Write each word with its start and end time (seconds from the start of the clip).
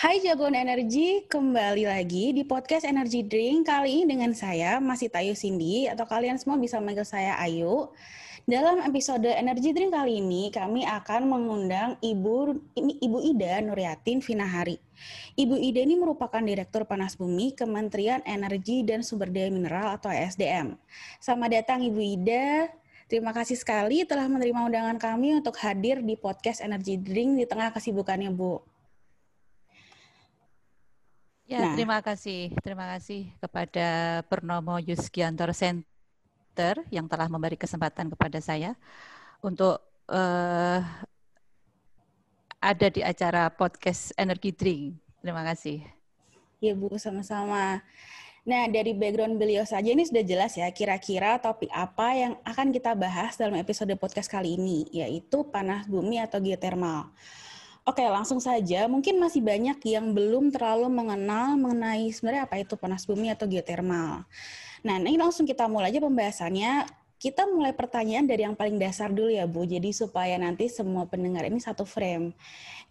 Hai 0.00 0.16
Jagoan 0.24 0.56
Energi, 0.56 1.28
kembali 1.28 1.84
lagi 1.84 2.32
di 2.32 2.40
podcast 2.40 2.88
Energy 2.88 3.20
Drink. 3.20 3.68
Kali 3.68 4.00
ini 4.00 4.16
dengan 4.16 4.32
saya, 4.32 4.80
masih 4.80 5.12
Tayu 5.12 5.36
Cindy, 5.36 5.92
atau 5.92 6.08
kalian 6.08 6.40
semua 6.40 6.56
bisa 6.56 6.80
manggil 6.80 7.04
saya 7.04 7.36
Ayu. 7.36 7.92
Dalam 8.48 8.80
episode 8.80 9.28
Energy 9.28 9.76
Drink 9.76 9.92
kali 9.92 10.24
ini, 10.24 10.48
kami 10.48 10.88
akan 10.88 11.28
mengundang 11.28 12.00
Ibu 12.00 12.36
Ibu 12.80 13.18
Ida 13.28 13.60
Nuryatin 13.60 14.24
Finahari. 14.24 14.80
Ibu 15.36 15.60
Ida 15.60 15.84
ini 15.84 16.00
merupakan 16.00 16.40
Direktur 16.40 16.88
Panas 16.88 17.20
Bumi 17.20 17.52
Kementerian 17.52 18.24
Energi 18.24 18.80
dan 18.80 19.04
Sumber 19.04 19.28
Daya 19.28 19.52
Mineral 19.52 20.00
atau 20.00 20.08
ESDM. 20.08 20.80
Selamat 21.20 21.60
datang 21.60 21.84
Ibu 21.84 22.00
Ida. 22.00 22.72
Terima 23.04 23.36
kasih 23.36 23.60
sekali 23.60 24.08
telah 24.08 24.32
menerima 24.32 24.64
undangan 24.64 24.96
kami 24.96 25.36
untuk 25.36 25.60
hadir 25.60 26.00
di 26.00 26.16
podcast 26.16 26.64
Energy 26.64 26.96
Drink 26.96 27.36
di 27.36 27.44
tengah 27.44 27.68
kesibukannya, 27.68 28.32
Bu. 28.32 28.69
Ya, 31.50 31.66
nah. 31.66 31.74
terima 31.74 31.98
kasih. 31.98 32.54
Terima 32.62 32.86
kasih 32.94 33.26
kepada 33.42 34.22
Purnomo 34.30 34.78
Yusgiantor 34.78 35.50
Center 35.50 36.86
yang 36.94 37.10
telah 37.10 37.26
memberi 37.26 37.58
kesempatan 37.58 38.06
kepada 38.06 38.38
saya 38.38 38.78
untuk 39.42 39.82
uh, 40.06 40.78
ada 42.62 42.86
di 42.86 43.02
acara 43.02 43.50
podcast 43.50 44.14
Energi 44.14 44.54
Drink. 44.54 44.94
Terima 45.18 45.42
kasih. 45.42 45.82
Ya, 46.62 46.78
Bu, 46.78 46.94
sama-sama. 47.02 47.82
Nah, 48.46 48.70
dari 48.70 48.94
background 48.94 49.34
beliau 49.34 49.66
saja 49.66 49.90
ini 49.90 50.06
sudah 50.06 50.22
jelas 50.22 50.54
ya 50.54 50.70
kira-kira 50.70 51.42
topik 51.42 51.68
apa 51.74 52.14
yang 52.14 52.32
akan 52.46 52.70
kita 52.70 52.94
bahas 52.94 53.34
dalam 53.34 53.58
episode 53.58 53.90
podcast 53.98 54.30
kali 54.30 54.54
ini, 54.54 54.86
yaitu 54.94 55.42
panas 55.50 55.90
bumi 55.90 56.22
atau 56.22 56.38
geotermal. 56.38 57.10
Oke, 57.88 58.04
langsung 58.04 58.44
saja. 58.44 58.84
Mungkin 58.92 59.16
masih 59.16 59.40
banyak 59.40 59.80
yang 59.88 60.12
belum 60.12 60.52
terlalu 60.52 60.92
mengenal 60.92 61.56
mengenai 61.56 62.12
sebenarnya 62.12 62.44
apa 62.44 62.60
itu 62.60 62.76
panas 62.76 63.08
bumi 63.08 63.32
atau 63.32 63.48
geotermal. 63.48 64.28
Nah, 64.84 64.96
ini 65.00 65.16
langsung 65.16 65.48
kita 65.48 65.64
mulai 65.64 65.88
aja 65.88 66.00
pembahasannya. 66.04 66.84
Kita 67.20 67.44
mulai 67.48 67.72
pertanyaan 67.76 68.24
dari 68.24 68.48
yang 68.48 68.56
paling 68.56 68.76
dasar 68.80 69.12
dulu 69.12 69.32
ya, 69.32 69.48
Bu. 69.48 69.64
Jadi 69.64 69.92
supaya 69.96 70.36
nanti 70.40 70.68
semua 70.68 71.08
pendengar 71.08 71.44
ini 71.48 71.60
satu 71.60 71.84
frame. 71.88 72.36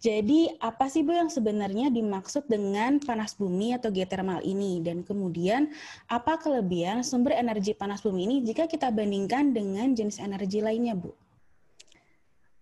Jadi, 0.02 0.50
apa 0.58 0.86
sih 0.90 1.06
Bu 1.06 1.14
yang 1.14 1.30
sebenarnya 1.30 1.90
dimaksud 1.90 2.50
dengan 2.50 2.98
panas 3.02 3.34
bumi 3.38 3.74
atau 3.78 3.90
geotermal 3.94 4.42
ini? 4.42 4.82
Dan 4.82 5.06
kemudian, 5.06 5.70
apa 6.10 6.38
kelebihan 6.38 7.02
sumber 7.06 7.38
energi 7.38 7.74
panas 7.74 8.02
bumi 8.02 8.26
ini 8.26 8.36
jika 8.42 8.66
kita 8.66 8.90
bandingkan 8.90 9.54
dengan 9.54 9.94
jenis 9.94 10.18
energi 10.22 10.62
lainnya, 10.62 10.94
Bu? 10.98 11.14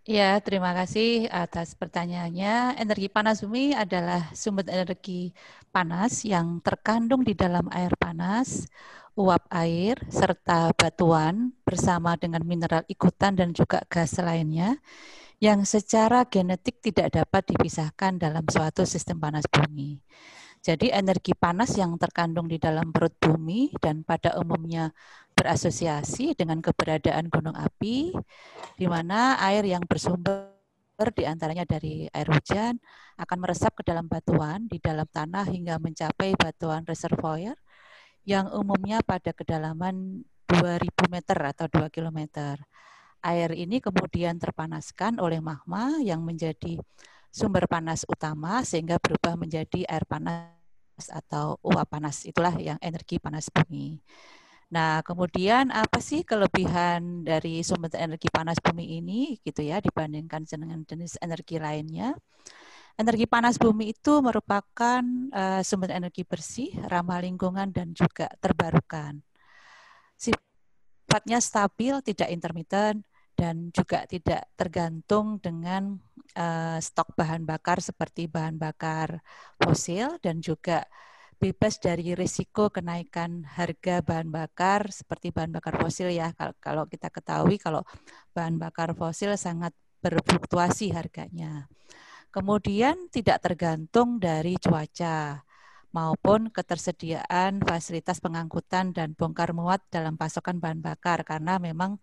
Ya, 0.09 0.41
terima 0.41 0.73
kasih 0.73 1.29
atas 1.29 1.77
pertanyaannya. 1.77 2.81
Energi 2.81 3.13
panas 3.13 3.45
bumi 3.45 3.77
adalah 3.77 4.33
sumber 4.33 4.65
energi 4.73 5.37
panas 5.69 6.25
yang 6.25 6.65
terkandung 6.65 7.21
di 7.29 7.37
dalam 7.37 7.69
air 7.69 7.93
panas, 8.01 8.65
uap 9.21 9.45
air, 9.53 10.01
serta 10.09 10.73
batuan 10.73 11.53
bersama 11.61 12.17
dengan 12.17 12.41
mineral 12.49 12.89
ikutan 12.89 13.37
dan 13.37 13.53
juga 13.53 13.85
gas 13.93 14.17
lainnya 14.17 14.81
yang 15.45 15.61
secara 15.69 16.25
genetik 16.25 16.81
tidak 16.81 17.09
dapat 17.13 17.43
dipisahkan 17.53 18.17
dalam 18.17 18.45
suatu 18.49 18.89
sistem 18.89 19.21
panas 19.21 19.45
bumi. 19.45 20.01
Jadi 20.59 20.91
energi 20.91 21.33
panas 21.39 21.75
yang 21.79 21.95
terkandung 21.97 22.51
di 22.51 22.59
dalam 22.59 22.91
perut 22.91 23.15
bumi 23.17 23.73
dan 23.79 24.03
pada 24.03 24.35
umumnya 24.37 24.91
berasosiasi 25.33 26.35
dengan 26.35 26.59
keberadaan 26.59 27.31
gunung 27.31 27.55
api, 27.55 28.11
di 28.75 28.87
mana 28.91 29.39
air 29.39 29.63
yang 29.65 29.87
bersumber 29.87 30.59
di 31.15 31.23
antaranya 31.23 31.63
dari 31.63 32.11
air 32.11 32.27
hujan 32.27 32.75
akan 33.23 33.39
meresap 33.39 33.71
ke 33.79 33.87
dalam 33.87 34.11
batuan 34.11 34.67
di 34.67 34.83
dalam 34.83 35.07
tanah 35.07 35.47
hingga 35.47 35.79
mencapai 35.79 36.35
batuan 36.35 36.83
reservoir 36.83 37.55
yang 38.27 38.51
umumnya 38.51 38.99
pada 39.07 39.31
kedalaman 39.31 40.27
2000 40.51 40.91
meter 41.07 41.39
atau 41.39 41.71
2 41.71 41.87
km. 41.95 42.27
Air 43.23 43.55
ini 43.55 43.79
kemudian 43.79 44.43
terpanaskan 44.43 45.23
oleh 45.23 45.39
magma 45.39 46.03
yang 46.03 46.27
menjadi 46.27 46.83
sumber 47.39 47.71
panas 47.71 48.03
utama 48.11 48.67
sehingga 48.67 48.99
berubah 48.99 49.39
menjadi 49.39 49.87
air 49.87 50.03
panas 50.03 50.59
atau 51.07 51.55
uap 51.63 51.87
panas. 51.87 52.27
Itulah 52.27 52.59
yang 52.59 52.83
energi 52.83 53.23
panas 53.23 53.47
bumi. 53.47 54.03
Nah, 54.69 55.01
kemudian 55.01 55.73
apa 55.73 55.97
sih 56.03 56.27
kelebihan 56.27 57.25
dari 57.25 57.65
sumber 57.65 57.89
energi 57.97 58.29
panas 58.29 58.61
bumi 58.61 59.01
ini 59.01 59.39
gitu 59.41 59.65
ya 59.65 59.81
dibandingkan 59.81 60.45
dengan 60.45 60.85
jenis 60.85 61.17
energi 61.25 61.57
lainnya? 61.57 62.13
Energi 62.99 63.31
panas 63.31 63.57
bumi 63.57 63.95
itu 63.95 64.19
merupakan 64.19 65.01
uh, 65.31 65.63
sumber 65.63 65.95
energi 65.95 66.27
bersih, 66.27 66.75
ramah 66.91 67.23
lingkungan 67.23 67.71
dan 67.71 67.95
juga 67.95 68.27
terbarukan. 68.43 69.23
Sifatnya 70.19 71.39
stabil, 71.39 71.95
tidak 72.03 72.29
intermittent, 72.29 73.08
dan 73.39 73.71
juga 73.71 74.03
tidak 74.11 74.51
tergantung 74.59 75.39
dengan 75.39 75.95
uh, 76.35 76.83
stok 76.83 77.15
bahan 77.15 77.47
bakar 77.47 77.79
seperti 77.79 78.27
bahan 78.27 78.59
bakar 78.59 79.23
fosil 79.63 80.19
dan 80.19 80.43
juga 80.43 80.83
bebas 81.39 81.79
dari 81.79 82.19
risiko 82.19 82.67
kenaikan 82.67 83.47
harga 83.47 84.03
bahan 84.03 84.35
bakar 84.35 84.91
seperti 84.91 85.31
bahan 85.31 85.55
bakar 85.55 85.79
fosil 85.79 86.11
ya 86.11 86.35
kalau 86.59 86.91
kita 86.91 87.15
ketahui 87.15 87.63
kalau 87.63 87.87
bahan 88.35 88.59
bakar 88.59 88.91
fosil 88.99 89.39
sangat 89.39 89.71
berfluktuasi 90.03 90.91
harganya. 90.91 91.71
Kemudian 92.35 93.07
tidak 93.09 93.41
tergantung 93.41 94.19
dari 94.19 94.59
cuaca 94.59 95.47
maupun 95.89 96.53
ketersediaan 96.53 97.65
fasilitas 97.65 98.21
pengangkutan 98.21 98.93
dan 98.93 99.17
bongkar 99.17 99.57
muat 99.57 99.81
dalam 99.89 100.21
pasokan 100.21 100.61
bahan 100.61 100.85
bakar 100.85 101.25
karena 101.25 101.57
memang 101.57 101.97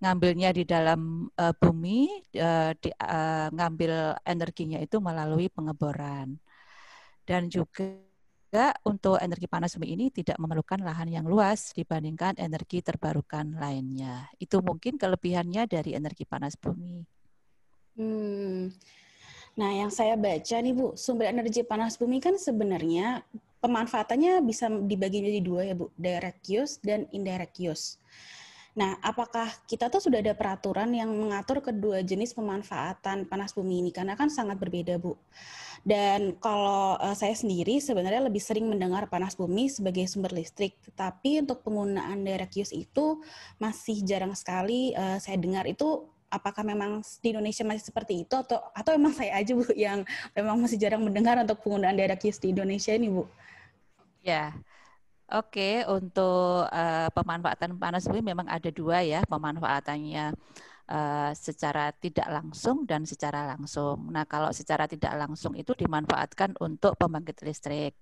ngambilnya 0.00 0.56
di 0.56 0.64
dalam 0.64 1.28
uh, 1.36 1.52
bumi 1.56 2.08
uh, 2.40 2.72
di, 2.76 2.88
uh, 2.96 3.48
ngambil 3.52 4.16
energinya 4.24 4.80
itu 4.80 4.96
melalui 5.04 5.52
pengeboran 5.52 6.40
dan 7.28 7.52
juga 7.52 8.06
untuk 8.88 9.20
energi 9.20 9.50
panas 9.50 9.76
bumi 9.76 9.92
ini 9.92 10.06
tidak 10.08 10.40
memerlukan 10.40 10.80
lahan 10.80 11.12
yang 11.12 11.26
luas 11.28 11.76
dibandingkan 11.76 12.40
energi 12.40 12.80
terbarukan 12.80 13.58
lainnya. 13.58 14.30
Itu 14.40 14.64
mungkin 14.64 14.96
kelebihannya 14.96 15.68
dari 15.68 15.92
energi 15.92 16.24
panas 16.24 16.56
bumi. 16.56 17.04
Hmm. 17.98 18.45
Nah, 19.56 19.72
yang 19.72 19.88
saya 19.88 20.20
baca 20.20 20.56
nih 20.60 20.74
Bu, 20.76 20.92
sumber 21.00 21.32
energi 21.32 21.64
panas 21.64 21.96
bumi 21.96 22.20
kan 22.20 22.36
sebenarnya 22.36 23.24
pemanfaatannya 23.64 24.44
bisa 24.44 24.68
dibagi 24.68 25.24
menjadi 25.24 25.40
dua 25.40 25.60
ya 25.64 25.74
Bu, 25.74 25.88
direct 25.96 26.44
use 26.44 26.76
dan 26.84 27.08
indirect 27.08 27.56
use. 27.56 27.96
Nah, 28.76 29.00
apakah 29.00 29.48
kita 29.64 29.88
tuh 29.88 30.04
sudah 30.04 30.20
ada 30.20 30.36
peraturan 30.36 30.92
yang 30.92 31.08
mengatur 31.08 31.64
kedua 31.64 32.04
jenis 32.04 32.36
pemanfaatan 32.36 33.24
panas 33.24 33.56
bumi 33.56 33.80
ini? 33.80 33.88
Karena 33.88 34.12
kan 34.12 34.28
sangat 34.28 34.60
berbeda, 34.60 35.00
Bu. 35.00 35.16
Dan 35.80 36.36
kalau 36.36 37.00
uh, 37.00 37.16
saya 37.16 37.32
sendiri 37.32 37.80
sebenarnya 37.80 38.28
lebih 38.28 38.42
sering 38.44 38.68
mendengar 38.68 39.08
panas 39.08 39.32
bumi 39.32 39.72
sebagai 39.72 40.04
sumber 40.04 40.36
listrik, 40.36 40.76
tapi 40.92 41.40
untuk 41.40 41.64
penggunaan 41.64 42.20
direct 42.20 42.52
use 42.52 42.76
itu 42.76 43.24
masih 43.56 44.04
jarang 44.04 44.36
sekali 44.36 44.92
uh, 44.92 45.16
saya 45.16 45.40
dengar 45.40 45.64
itu 45.64 46.04
apakah 46.36 46.62
memang 46.62 47.00
di 47.24 47.32
Indonesia 47.32 47.64
masih 47.64 47.88
seperti 47.88 48.28
itu 48.28 48.34
atau 48.36 48.60
atau 48.76 48.90
memang 48.94 49.16
saya 49.16 49.40
aja 49.40 49.52
Bu 49.56 49.64
yang 49.72 50.04
memang 50.36 50.60
masih 50.60 50.76
jarang 50.76 51.00
mendengar 51.00 51.40
untuk 51.40 51.58
penggunaan 51.64 51.96
direct 51.96 52.22
use 52.28 52.40
di 52.40 52.52
Indonesia 52.52 52.92
ini 52.92 53.08
Bu? 53.08 53.24
Ya. 54.20 54.52
Oke, 55.26 55.82
untuk 55.90 56.70
uh, 56.70 57.10
pemanfaatan 57.10 57.74
panas 57.82 58.06
bumi 58.06 58.22
memang 58.22 58.46
ada 58.46 58.70
dua 58.70 59.02
ya 59.02 59.26
pemanfaatannya 59.26 60.38
uh, 60.86 61.30
secara 61.34 61.90
tidak 61.98 62.30
langsung 62.30 62.86
dan 62.86 63.02
secara 63.02 63.42
langsung. 63.50 64.06
Nah, 64.14 64.22
kalau 64.26 64.54
secara 64.54 64.86
tidak 64.86 65.18
langsung 65.18 65.58
itu 65.58 65.74
dimanfaatkan 65.74 66.54
untuk 66.62 66.94
pembangkit 66.94 67.42
listrik. 67.42 67.98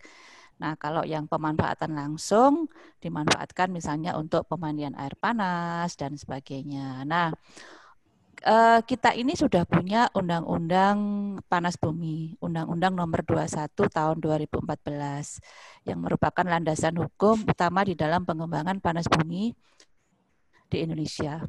Nah, 0.60 0.78
kalau 0.78 1.02
yang 1.02 1.26
pemanfaatan 1.26 1.98
langsung 1.98 2.70
dimanfaatkan 3.02 3.74
misalnya 3.74 4.14
untuk 4.14 4.46
pemandian 4.46 4.94
air 4.94 5.18
panas 5.18 5.98
dan 5.98 6.14
sebagainya. 6.14 7.02
Nah, 7.08 7.34
uh, 8.44 8.80
kita 8.84 9.16
ini 9.16 9.34
sudah 9.34 9.64
punya 9.64 10.06
undang-undang 10.12 10.96
panas 11.48 11.80
bumi, 11.80 12.36
Undang-Undang 12.38 12.94
Nomor 12.94 13.24
21 13.24 13.72
Tahun 13.72 14.16
2014 14.20 15.88
yang 15.88 15.98
merupakan 16.04 16.44
landasan 16.44 16.94
hukum 17.00 17.42
utama 17.48 17.82
di 17.82 17.96
dalam 17.96 18.22
pengembangan 18.22 18.78
panas 18.78 19.08
bumi 19.08 19.50
di 20.68 20.76
Indonesia. 20.84 21.40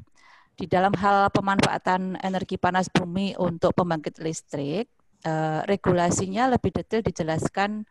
Di 0.56 0.72
dalam 0.72 0.96
hal 0.96 1.28
pemanfaatan 1.36 2.16
energi 2.24 2.56
panas 2.56 2.88
bumi 2.88 3.36
untuk 3.36 3.76
pembangkit 3.76 4.24
listrik, 4.24 4.88
uh, 5.28 5.68
regulasinya 5.68 6.48
lebih 6.56 6.72
detail 6.72 7.04
dijelaskan 7.04 7.84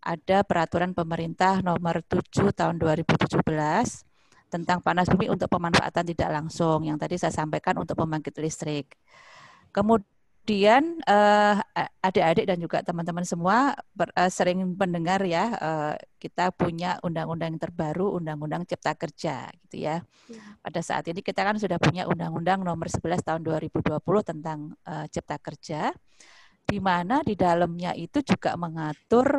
ada 0.00 0.46
peraturan 0.46 0.96
pemerintah 0.96 1.60
nomor 1.60 2.00
7 2.08 2.54
tahun 2.56 2.80
2017 2.80 4.15
tentang 4.56 4.80
panas 4.80 5.04
bumi 5.12 5.28
untuk 5.28 5.52
pemanfaatan 5.52 6.04
tidak 6.08 6.30
langsung 6.32 6.88
yang 6.88 6.96
tadi 6.96 7.20
saya 7.20 7.32
sampaikan 7.34 7.76
untuk 7.76 8.00
pembangkit 8.00 8.32
listrik. 8.40 8.96
Kemudian 9.76 11.04
uh, 11.04 11.60
adik-adik 12.00 12.48
dan 12.48 12.56
juga 12.56 12.80
teman-teman 12.80 13.28
semua 13.28 13.76
ber, 13.92 14.08
uh, 14.16 14.32
sering 14.32 14.64
mendengar 14.64 15.20
ya 15.28 15.52
uh, 15.60 15.94
kita 16.16 16.48
punya 16.56 16.96
undang-undang 17.04 17.52
yang 17.52 17.60
terbaru 17.60 18.16
Undang-Undang 18.16 18.64
Cipta 18.64 18.96
Kerja 18.96 19.52
gitu 19.66 19.84
ya. 19.84 20.00
ya. 20.32 20.42
Pada 20.64 20.80
saat 20.80 21.04
ini 21.12 21.20
kita 21.20 21.44
kan 21.44 21.60
sudah 21.60 21.76
punya 21.76 22.08
Undang-Undang 22.08 22.64
Nomor 22.64 22.88
11 22.88 23.20
Tahun 23.20 23.40
2020 23.44 24.00
tentang 24.24 24.72
Cipta 25.12 25.36
Kerja 25.36 25.92
di 26.66 26.82
mana 26.82 27.22
di 27.22 27.38
dalamnya 27.38 27.94
itu 27.94 28.18
juga 28.26 28.58
mengatur 28.58 29.38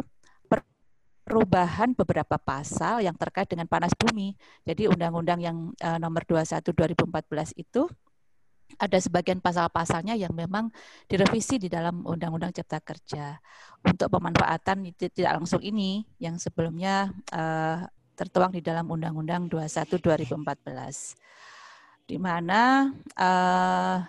perubahan 1.28 1.92
beberapa 1.92 2.40
pasal 2.40 3.04
yang 3.04 3.20
terkait 3.20 3.52
dengan 3.52 3.68
panas 3.68 3.92
bumi. 3.92 4.32
Jadi 4.64 4.88
undang-undang 4.88 5.44
yang 5.44 5.76
uh, 5.84 6.00
nomor 6.00 6.24
21 6.24 6.64
2014 6.64 7.52
itu 7.60 7.92
ada 8.80 8.98
sebagian 9.00 9.44
pasal-pasalnya 9.44 10.16
yang 10.16 10.32
memang 10.36 10.72
direvisi 11.08 11.60
di 11.60 11.68
dalam 11.68 12.04
Undang-Undang 12.04 12.56
Cipta 12.56 12.80
Kerja 12.84 13.40
untuk 13.84 14.12
pemanfaatan 14.12 14.92
tidak 14.96 15.40
langsung 15.40 15.64
ini 15.64 16.04
yang 16.20 16.36
sebelumnya 16.36 17.12
uh, 17.32 17.88
tertuang 18.16 18.52
di 18.52 18.60
dalam 18.60 18.92
Undang-Undang 18.92 19.48
21 19.52 20.04
2014 20.04 22.08
di 22.08 22.18
mana 22.20 22.92
uh, 23.20 24.00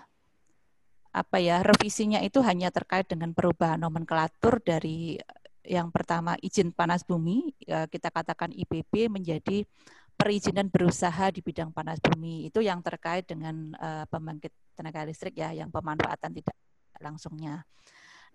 apa 1.09 1.37
ya 1.41 1.65
revisinya 1.65 2.21
itu 2.21 2.37
hanya 2.45 2.69
terkait 2.69 3.09
dengan 3.09 3.33
perubahan 3.33 3.81
nomenklatur 3.81 4.61
dari 4.61 5.17
yang 5.67 5.91
pertama 5.91 6.39
izin 6.39 6.71
panas 6.71 7.03
bumi 7.03 7.51
kita 7.67 8.09
katakan 8.09 8.49
IPB 8.55 9.11
menjadi 9.11 9.67
perizinan 10.19 10.67
berusaha 10.67 11.31
di 11.31 11.39
bidang 11.39 11.71
panas 11.71 11.95
bumi 12.03 12.51
itu 12.51 12.59
yang 12.59 12.83
terkait 12.83 13.23
dengan 13.23 13.71
uh, 13.79 14.03
pembangkit 14.11 14.51
tenaga 14.75 15.07
listrik 15.07 15.39
ya 15.39 15.55
yang 15.55 15.71
pemanfaatan 15.71 16.35
tidak 16.35 16.55
langsungnya. 16.99 17.63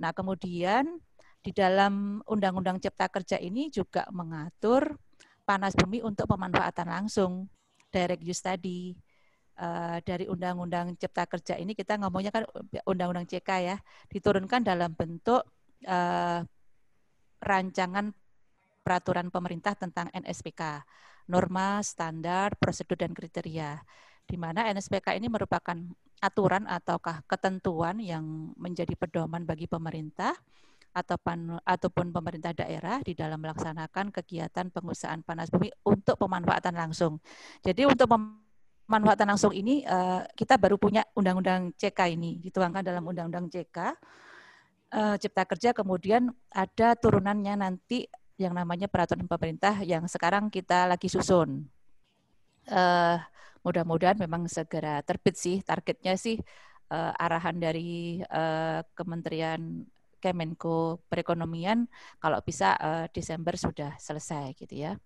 Nah, 0.00 0.16
kemudian 0.16 0.96
di 1.44 1.52
dalam 1.52 2.24
Undang-Undang 2.24 2.80
Cipta 2.80 3.12
Kerja 3.12 3.36
ini 3.36 3.68
juga 3.68 4.08
mengatur 4.08 4.96
panas 5.44 5.76
bumi 5.76 6.00
untuk 6.00 6.24
pemanfaatan 6.24 6.88
langsung 6.88 7.52
direct 7.92 8.24
use 8.24 8.40
tadi. 8.40 8.96
Uh, 9.54 10.02
dari 10.02 10.26
Undang-Undang 10.26 10.98
Cipta 10.98 11.30
Kerja 11.30 11.54
ini 11.60 11.78
kita 11.78 11.94
ngomongnya 12.00 12.32
kan 12.32 12.48
Undang-Undang 12.88 13.28
CK 13.28 13.50
ya, 13.60 13.76
diturunkan 14.08 14.64
dalam 14.64 14.96
bentuk 14.96 15.46
uh, 15.84 16.40
rancangan 17.44 18.10
peraturan 18.80 19.28
pemerintah 19.28 19.76
tentang 19.76 20.08
NSPK 20.12 20.84
norma, 21.28 21.80
standar, 21.80 22.52
prosedur, 22.60 23.00
dan 23.00 23.16
kriteria. 23.16 23.80
Di 24.24 24.36
mana 24.40 24.68
NSPK 24.72 25.16
ini 25.16 25.28
merupakan 25.28 25.76
aturan 26.20 26.64
ataukah 26.64 27.24
ketentuan 27.28 28.00
yang 28.00 28.52
menjadi 28.56 28.96
pedoman 28.96 29.44
bagi 29.44 29.68
pemerintah 29.68 30.32
ataupun, 30.94 31.60
ataupun 31.60 32.14
pemerintah 32.14 32.56
daerah 32.56 33.02
di 33.04 33.12
dalam 33.12 33.42
melaksanakan 33.42 34.14
kegiatan 34.14 34.70
pengusahaan 34.72 35.20
panas 35.20 35.52
bumi 35.52 35.68
untuk 35.84 36.16
pemanfaatan 36.16 36.72
langsung. 36.72 37.20
Jadi 37.60 37.84
untuk 37.84 38.08
pemanfaatan 38.08 39.36
langsung 39.36 39.52
ini 39.52 39.84
uh, 39.84 40.24
kita 40.32 40.56
baru 40.56 40.80
punya 40.80 41.04
undang-undang 41.12 41.74
CK 41.76 42.14
ini 42.14 42.40
dituangkan 42.40 42.80
dalam 42.80 43.04
undang-undang 43.04 43.50
CK 43.52 43.92
uh, 44.94 45.16
Cipta 45.18 45.42
Kerja 45.44 45.70
kemudian 45.74 46.30
ada 46.54 46.94
turunannya 46.94 47.58
nanti 47.58 48.06
yang 48.38 48.54
namanya 48.54 48.86
peraturan 48.86 49.26
pemerintah 49.26 49.82
yang 49.82 50.06
sekarang 50.06 50.50
kita 50.50 50.86
lagi 50.86 51.10
susun. 51.10 51.66
Uh, 52.64 53.20
mudah-mudahan 53.60 54.16
memang 54.16 54.48
segera 54.48 55.04
terbit 55.04 55.36
sih 55.36 55.60
targetnya 55.60 56.16
sih 56.16 56.40
uh, 56.88 57.12
arahan 57.20 57.60
dari 57.60 58.24
uh, 58.24 58.80
Kementerian 58.96 59.84
Kemenko 60.20 61.04
Perekonomian 61.12 61.84
kalau 62.16 62.40
bisa 62.40 62.72
uh, 62.80 63.04
Desember 63.12 63.54
sudah 63.60 63.92
selesai 64.00 64.56
gitu 64.56 64.72
ya. 64.88 64.96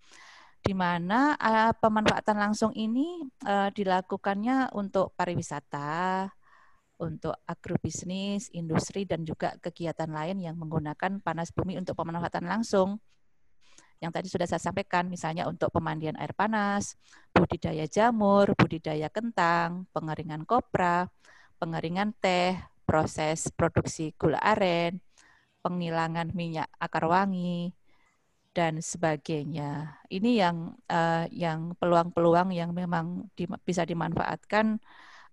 Di 0.59 0.75
mana 0.75 1.35
uh, 1.39 1.73
pemanfaatan 1.75 2.39
langsung 2.39 2.71
ini 2.75 3.23
uh, 3.47 3.71
dilakukannya 3.75 4.75
untuk 4.75 5.15
pariwisata, 5.15 6.27
untuk 6.99 7.35
agrobisnis, 7.47 8.51
industri 8.53 9.07
dan 9.07 9.23
juga 9.23 9.55
kegiatan 9.63 10.11
lain 10.11 10.43
yang 10.43 10.59
menggunakan 10.59 11.23
panas 11.23 11.55
bumi 11.55 11.79
untuk 11.79 11.95
pemanfaatan 11.95 12.47
langsung 12.47 12.99
yang 13.99 14.15
tadi 14.15 14.31
sudah 14.31 14.47
saya 14.47 14.63
sampaikan, 14.63 15.11
misalnya 15.11 15.51
untuk 15.51 15.75
pemandian 15.75 16.15
air 16.23 16.31
panas, 16.31 16.95
budidaya 17.35 17.87
jamur, 17.91 18.55
budidaya 18.55 19.11
kentang, 19.11 19.91
pengeringan 19.91 20.47
kopra, 20.47 21.11
pengeringan 21.59 22.15
teh, 22.23 22.55
proses 22.87 23.51
produksi 23.51 24.15
gula 24.15 24.39
aren, 24.39 25.03
penghilangan 25.67 26.31
minyak 26.31 26.71
akar 26.79 27.11
wangi, 27.11 27.75
dan 28.55 28.79
sebagainya. 28.79 29.99
Ini 30.07 30.31
yang 30.47 30.57
uh, 30.91 31.27
yang 31.35 31.75
peluang-peluang 31.79 32.55
yang 32.55 32.71
memang 32.71 33.27
di, 33.35 33.51
bisa 33.67 33.83
dimanfaatkan 33.83 34.79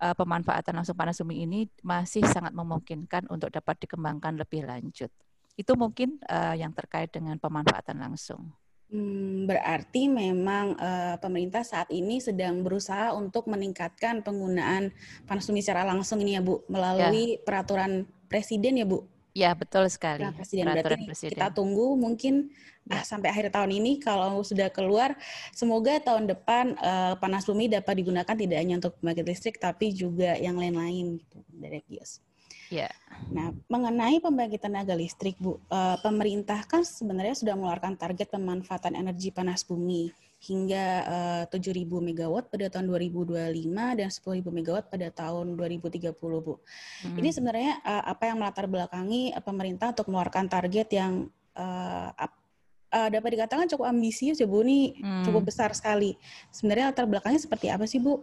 uh, 0.01 0.15
pemanfaatan 0.15 0.75
langsung 0.81 0.97
panas 0.97 1.19
bumi 1.21 1.45
ini 1.47 1.59
masih 1.83 2.23
sangat 2.27 2.51
memungkinkan 2.51 3.27
untuk 3.31 3.51
dapat 3.51 3.79
dikembangkan 3.83 4.39
lebih 4.39 4.67
lanjut. 4.67 5.11
Itu 5.55 5.79
mungkin 5.79 6.19
uh, 6.27 6.55
yang 6.55 6.75
terkait 6.75 7.11
dengan 7.15 7.39
pemanfaatan 7.39 7.99
langsung. 7.99 8.51
Hmm, 8.85 9.49
berarti 9.49 10.05
memang 10.05 10.77
uh, 10.77 11.17
pemerintah 11.17 11.65
saat 11.65 11.89
ini 11.89 12.21
sedang 12.21 12.61
berusaha 12.61 13.17
untuk 13.17 13.49
meningkatkan 13.49 14.21
penggunaan 14.21 14.93
panas 15.25 15.49
bumi 15.49 15.65
secara 15.65 15.81
langsung 15.89 16.21
ini 16.21 16.37
ya 16.37 16.41
Bu, 16.45 16.61
melalui 16.69 17.35
ya. 17.35 17.41
peraturan 17.41 18.05
presiden 18.29 18.77
ya 18.77 18.85
Bu? 18.85 19.14
Ya 19.35 19.51
betul 19.51 19.91
sekali. 19.91 20.23
Nah, 20.23 20.31
presiden 20.31 20.63
peraturan 20.63 20.83
berarti 20.87 21.07
presiden. 21.11 21.35
kita 21.35 21.47
tunggu 21.51 21.99
mungkin 21.99 22.55
ya. 22.87 22.95
ah, 22.95 23.03
sampai 23.03 23.27
akhir 23.35 23.51
tahun 23.51 23.75
ini 23.75 23.99
kalau 23.99 24.39
sudah 24.47 24.71
keluar, 24.71 25.11
semoga 25.51 25.99
tahun 25.99 26.31
depan 26.31 26.79
uh, 26.79 27.19
panas 27.19 27.43
bumi 27.43 27.67
dapat 27.67 27.99
digunakan 27.99 28.31
tidak 28.31 28.57
hanya 28.63 28.79
untuk 28.79 28.95
pembangkit 29.03 29.27
listrik 29.27 29.59
tapi 29.59 29.91
juga 29.91 30.39
yang 30.39 30.55
lain-lain 30.55 31.19
gitu 31.19 31.43
dari 31.51 31.83
Gios. 31.83 32.23
Ya. 32.71 32.87
Nah, 33.27 33.51
mengenai 33.67 34.23
pembangkit 34.23 34.63
tenaga 34.63 34.95
listrik, 34.95 35.35
Bu, 35.35 35.59
uh, 35.67 35.99
pemerintah 35.99 36.63
kan 36.63 36.87
sebenarnya 36.87 37.35
sudah 37.35 37.59
mengeluarkan 37.59 37.99
target 37.99 38.31
pemanfaatan 38.31 38.95
energi 38.95 39.35
panas 39.35 39.67
bumi 39.67 40.15
hingga 40.43 40.85
uh, 41.07 41.43
7.000 41.49 41.87
megawatt 41.87 42.51
pada 42.51 42.67
tahun 42.69 42.91
2025 42.91 43.65
dan 43.71 44.09
10.000 44.11 44.45
megawatt 44.45 44.85
pada 44.91 45.07
tahun 45.09 45.57
2030, 45.57 46.11
Bu. 46.13 46.59
Hmm. 46.59 47.15
Ini 47.17 47.29
sebenarnya 47.33 47.81
uh, 47.81 48.03
apa 48.11 48.29
yang 48.29 48.37
melatar 48.43 48.69
belakangi 48.69 49.33
uh, 49.33 49.41
pemerintah 49.41 49.95
untuk 49.95 50.11
mengeluarkan 50.11 50.45
target 50.51 50.87
yang 50.93 51.31
uh, 51.57 52.11
uh, 52.13 53.09
dapat 53.09 53.29
dikatakan 53.39 53.65
cukup 53.71 53.89
ambisius 53.89 54.37
ya, 54.37 54.45
Bu. 54.45 54.61
Ini 54.61 55.01
hmm. 55.01 55.23
cukup 55.25 55.49
besar 55.49 55.73
sekali. 55.73 56.13
Sebenarnya 56.53 56.93
latar 56.93 57.09
belakangnya 57.09 57.41
seperti 57.41 57.71
apa 57.73 57.89
sih, 57.89 57.97
Bu? 57.97 58.21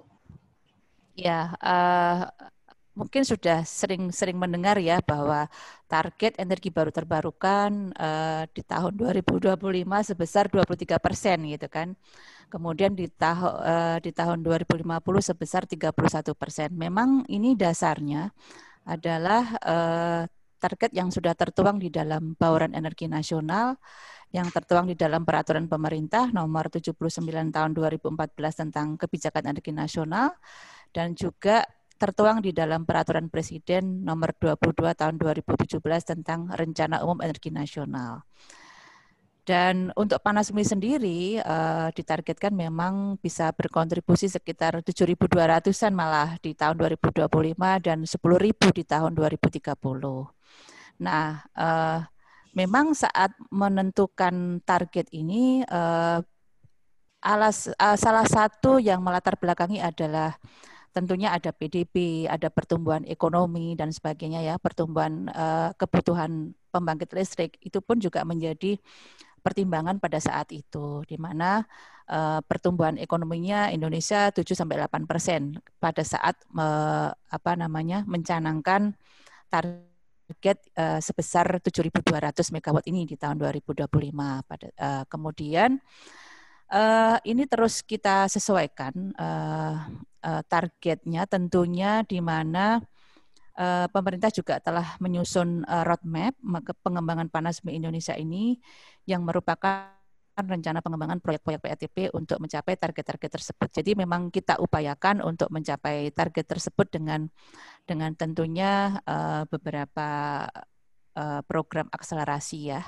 Ya, 1.18 1.52
uh, 1.60 2.28
mungkin 2.92 3.25
sudah 3.25 3.64
sering-sering 3.64 4.37
mendengar 4.37 4.76
ya 4.76 5.00
bahwa 5.00 5.49
target 5.88 6.37
energi 6.37 6.68
baru 6.68 6.92
terbarukan 6.92 7.96
uh, 7.96 8.44
di 8.52 8.61
tahun 8.61 8.92
2025 9.00 9.56
sebesar 10.12 10.44
23 10.52 11.00
persen 11.00 11.38
gitu 11.49 11.68
kan. 11.72 11.96
Kemudian 12.52 12.92
di, 12.92 13.08
tahun 13.08 13.52
uh, 13.64 13.99
di 14.04 14.12
tahun 14.12 14.44
2050 14.44 14.84
sebesar 15.25 15.64
31 15.64 16.37
persen. 16.37 16.68
Memang 16.76 17.25
ini 17.32 17.56
dasarnya 17.56 18.28
adalah 18.84 19.44
uh, 19.64 20.22
target 20.61 20.92
yang 20.92 21.08
sudah 21.08 21.32
tertuang 21.32 21.80
di 21.80 21.88
dalam 21.88 22.37
Bauran 22.37 22.76
Energi 22.76 23.08
Nasional 23.08 23.80
yang 24.32 24.49
tertuang 24.49 24.88
di 24.88 24.96
dalam 24.96 25.28
peraturan 25.28 25.68
pemerintah 25.68 26.32
nomor 26.32 26.72
79 26.72 27.12
tahun 27.52 27.70
2014 27.76 28.32
tentang 28.64 28.96
kebijakan 28.96 29.52
energi 29.52 29.76
nasional 29.76 30.32
dan 30.88 31.12
juga 31.12 31.68
tertuang 32.02 32.42
di 32.42 32.50
dalam 32.50 32.82
Peraturan 32.82 33.30
Presiden 33.30 34.02
Nomor 34.02 34.35
22 34.35 34.75
Tahun 34.75 35.14
2017 35.14 35.78
tentang 36.02 36.50
Rencana 36.50 36.99
Umum 37.06 37.23
Energi 37.23 37.54
Nasional. 37.54 38.26
Dan 39.47 39.94
untuk 39.94 40.18
panas 40.18 40.50
bumi 40.50 40.66
sendiri 40.66 41.38
uh, 41.38 41.94
ditargetkan 41.94 42.50
memang 42.50 43.23
bisa 43.23 43.54
berkontribusi 43.54 44.26
sekitar 44.26 44.82
7.200-an 44.82 45.94
malah 45.94 46.38
di 46.42 46.59
tahun 46.59 46.75
2025 46.78 47.30
dan 47.78 47.99
10.000 48.02 48.78
di 48.78 48.82
tahun 48.82 49.11
2030. 49.14 49.71
Nah, 51.02 51.42
uh, 51.54 51.99
memang 52.54 52.99
saat 52.99 53.30
menentukan 53.50 54.59
target 54.66 55.06
ini 55.14 55.62
uh, 55.71 56.18
alas 57.23 57.71
uh, 57.78 57.94
salah 57.94 58.26
satu 58.26 58.82
yang 58.82 58.99
melatar 58.99 59.38
belakangi 59.38 59.78
adalah 59.78 60.35
tentunya 60.92 61.32
ada 61.32 61.50
PDB, 61.50 62.28
ada 62.28 62.52
pertumbuhan 62.52 63.02
ekonomi 63.08 63.72
dan 63.72 63.90
sebagainya 63.90 64.44
ya, 64.44 64.54
pertumbuhan 64.61 65.32
uh, 65.32 65.72
kebutuhan 65.80 66.52
pembangkit 66.68 67.16
listrik 67.16 67.56
itu 67.64 67.80
pun 67.80 67.96
juga 67.99 68.22
menjadi 68.28 68.76
pertimbangan 69.42 69.99
pada 69.99 70.22
saat 70.22 70.54
itu, 70.54 71.02
di 71.08 71.18
mana 71.18 71.66
uh, 72.06 72.40
pertumbuhan 72.46 73.00
ekonominya 73.00 73.72
Indonesia 73.75 74.30
7 74.30 74.44
sampai 74.54 74.78
8 74.87 75.08
persen 75.11 75.58
pada 75.82 76.04
saat 76.06 76.38
uh, 76.54 77.11
apa 77.11 77.52
namanya 77.58 78.06
mencanangkan 78.06 78.94
target 79.50 80.58
uh, 80.78 81.00
sebesar 81.02 81.58
7.200 81.58 82.54
megawatt 82.54 82.87
ini 82.87 83.08
di 83.08 83.18
tahun 83.18 83.40
2025. 83.40 83.88
Pada 84.46 84.66
uh, 84.78 85.04
kemudian 85.11 85.82
uh, 86.70 87.16
ini 87.26 87.44
terus 87.50 87.82
kita 87.82 88.30
sesuaikan 88.30 88.94
uh, 89.18 89.90
uh, 90.22 90.42
targetnya 90.46 91.26
tentunya 91.26 92.06
di 92.06 92.22
mana 92.22 92.78
uh, 93.58 93.86
pemerintah 93.90 94.30
juga 94.30 94.62
telah 94.62 94.96
menyusun 95.02 95.66
uh, 95.66 95.84
roadmap 95.84 96.38
pengembangan 96.82 97.28
panas 97.28 97.60
bumi 97.60 97.82
Indonesia 97.82 98.14
ini 98.16 98.58
yang 99.04 99.26
merupakan 99.26 99.98
rencana 100.32 100.80
pengembangan 100.80 101.20
proyek-proyek 101.20 101.60
PATP 101.60 101.96
untuk 102.16 102.40
mencapai 102.40 102.80
target-target 102.80 103.36
tersebut. 103.36 103.68
Jadi 103.68 103.92
memang 103.92 104.32
kita 104.32 104.56
upayakan 104.64 105.20
untuk 105.20 105.52
mencapai 105.52 106.08
target 106.08 106.48
tersebut 106.48 106.88
dengan 106.88 107.28
dengan 107.84 108.16
tentunya 108.16 108.96
beberapa 109.52 110.48
program 111.44 111.84
akselerasi 111.92 112.58
ya. 112.64 112.80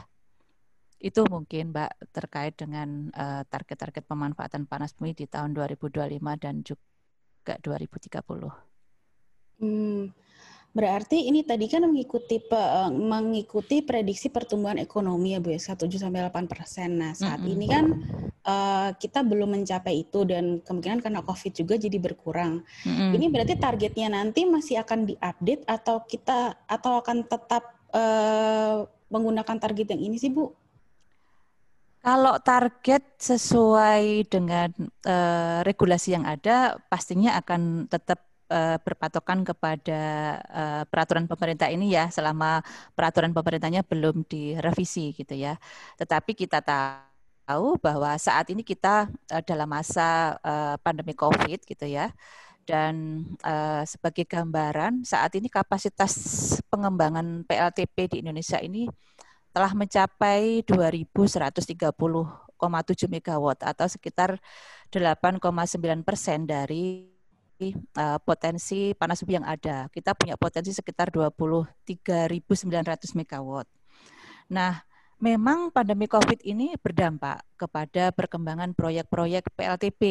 Itu 0.96 1.28
mungkin 1.28 1.76
Mbak 1.76 2.16
terkait 2.16 2.56
dengan 2.56 3.12
target-target 3.44 4.08
uh, 4.08 4.08
pemanfaatan 4.08 4.64
panas 4.64 4.96
bumi 4.96 5.12
di 5.12 5.28
tahun 5.28 5.52
2025 5.52 6.00
dan 6.40 6.64
juga 6.64 6.93
2030. 7.44 8.50
Hmm. 9.60 10.10
Berarti 10.74 11.30
ini 11.30 11.46
tadi 11.46 11.70
kan 11.70 11.86
mengikuti 11.86 12.42
pe, 12.42 12.58
eh, 12.58 12.90
mengikuti 12.90 13.78
prediksi 13.86 14.26
pertumbuhan 14.26 14.82
ekonomi 14.82 15.38
ya 15.38 15.38
Bu 15.38 15.54
ya 15.54 15.62
7 15.62 15.86
sampai 15.86 16.26
8 16.26 16.50
persen. 16.50 16.98
Nah 16.98 17.14
saat 17.14 17.38
mm 17.38 17.46
-hmm. 17.46 17.54
ini 17.54 17.66
kan 17.70 17.84
uh, 18.42 18.90
kita 18.98 19.22
belum 19.22 19.54
mencapai 19.54 20.02
itu 20.02 20.26
dan 20.26 20.58
kemungkinan 20.66 20.98
karena 20.98 21.22
COVID 21.22 21.52
juga 21.54 21.78
jadi 21.78 21.94
berkurang. 22.02 22.66
Mm 22.82 22.90
-hmm. 22.90 23.10
Ini 23.14 23.26
berarti 23.30 23.54
targetnya 23.54 24.18
nanti 24.18 24.42
masih 24.50 24.82
akan 24.82 25.06
diupdate 25.14 25.62
atau 25.62 26.02
kita 26.02 26.58
atau 26.66 26.98
akan 26.98 27.22
tetap 27.22 27.70
uh, 27.94 28.82
menggunakan 29.14 29.56
target 29.62 29.94
yang 29.94 30.02
ini 30.10 30.18
sih 30.18 30.34
Bu? 30.34 30.50
Kalau 32.04 32.36
target 32.44 33.16
sesuai 33.16 34.28
dengan 34.28 34.68
uh, 35.08 35.64
regulasi 35.64 36.12
yang 36.12 36.28
ada, 36.28 36.76
pastinya 36.92 37.32
akan 37.40 37.88
tetap 37.88 38.20
uh, 38.52 38.76
berpatokan 38.76 39.40
kepada 39.40 40.02
uh, 40.52 40.82
peraturan 40.84 41.24
pemerintah 41.24 41.72
ini 41.72 41.96
ya 41.96 42.12
selama 42.12 42.60
peraturan 42.92 43.32
pemerintahnya 43.32 43.88
belum 43.88 44.28
direvisi 44.28 45.16
gitu 45.16 45.32
ya. 45.32 45.56
Tetapi 45.96 46.36
kita 46.36 46.60
tahu 46.60 47.80
bahwa 47.80 48.20
saat 48.20 48.52
ini 48.52 48.60
kita 48.60 49.08
dalam 49.48 49.72
masa 49.72 50.36
pandemi 50.84 51.16
Covid 51.16 51.64
gitu 51.64 51.88
ya. 51.88 52.12
Dan 52.64 53.24
sebagai 53.88 54.28
gambaran 54.28 55.08
saat 55.08 55.32
ini 55.40 55.48
kapasitas 55.48 56.12
pengembangan 56.68 57.48
PLTP 57.48 58.12
di 58.12 58.16
Indonesia 58.24 58.60
ini 58.60 58.88
telah 59.54 59.70
mencapai 59.70 60.66
2.130,7 60.66 61.94
megawatt 63.06 63.62
atau 63.62 63.86
sekitar 63.86 64.42
8,9 64.90 66.02
persen 66.02 66.42
dari 66.42 67.06
uh, 67.62 68.18
potensi 68.18 68.98
panas 68.98 69.22
bumi 69.22 69.38
yang 69.38 69.46
ada. 69.46 69.86
Kita 69.94 70.18
punya 70.18 70.34
potensi 70.34 70.74
sekitar 70.74 71.14
23.900 71.14 71.86
megawatt. 73.14 73.70
Nah, 74.50 74.82
memang 75.22 75.70
pandemi 75.70 76.10
COVID 76.10 76.42
ini 76.42 76.74
berdampak 76.74 77.46
kepada 77.54 78.10
perkembangan 78.10 78.74
proyek-proyek 78.74 79.54
PLTP. 79.54 80.02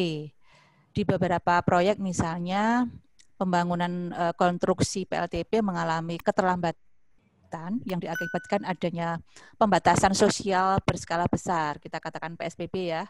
Di 0.94 1.02
beberapa 1.02 1.58
proyek 1.60 1.98
misalnya 2.00 2.86
pembangunan 3.34 4.14
uh, 4.14 4.32
konstruksi 4.38 5.04
PLTP 5.04 5.60
mengalami 5.60 6.16
keterlambatan 6.22 6.83
yang 7.86 8.02
diakibatkan 8.02 8.66
adanya 8.66 9.22
pembatasan 9.56 10.12
sosial 10.12 10.82
berskala 10.82 11.24
besar, 11.30 11.78
kita 11.78 12.02
katakan 12.02 12.34
PSBB 12.34 12.74
ya. 12.90 13.04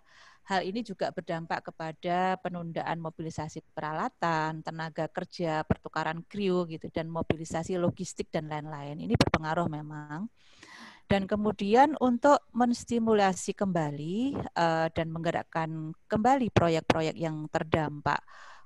Hal 0.45 0.61
ini 0.61 0.85
juga 0.85 1.09
berdampak 1.09 1.73
kepada 1.73 2.37
penundaan 2.45 3.01
mobilisasi 3.01 3.65
peralatan, 3.73 4.61
tenaga 4.61 5.09
kerja, 5.09 5.65
pertukaran 5.65 6.21
kru 6.29 6.69
gitu 6.69 6.93
dan 6.93 7.09
mobilisasi 7.09 7.81
logistik 7.81 8.29
dan 8.29 8.53
lain-lain. 8.53 9.01
Ini 9.01 9.17
berpengaruh 9.17 9.73
memang. 9.73 10.29
Dan 11.05 11.29
kemudian 11.29 11.97
untuk 12.01 12.45
menstimulasi 12.53 13.53
kembali 13.53 14.37
uh, 14.57 14.89
dan 14.93 15.13
menggerakkan 15.13 15.93
kembali 16.09 16.49
proyek-proyek 16.53 17.17
yang 17.17 17.45
terdampak 17.53 18.25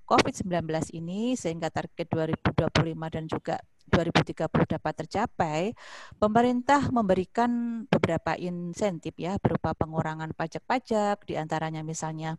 COVID-19 0.09 0.65
ini 0.97 1.35
sehingga 1.35 1.69
target 1.69 2.09
2025 2.09 3.15
dan 3.15 3.25
juga 3.29 3.57
2030 3.89 4.49
dapat 4.79 4.95
tercapai, 5.05 5.75
pemerintah 6.21 6.93
memberikan 6.93 7.83
beberapa 7.89 8.37
insentif 8.39 9.17
ya 9.19 9.41
berupa 9.41 9.75
pengurangan 9.75 10.33
pajak-pajak, 10.37 11.25
di 11.27 11.35
antaranya 11.35 11.83
misalnya 11.83 12.37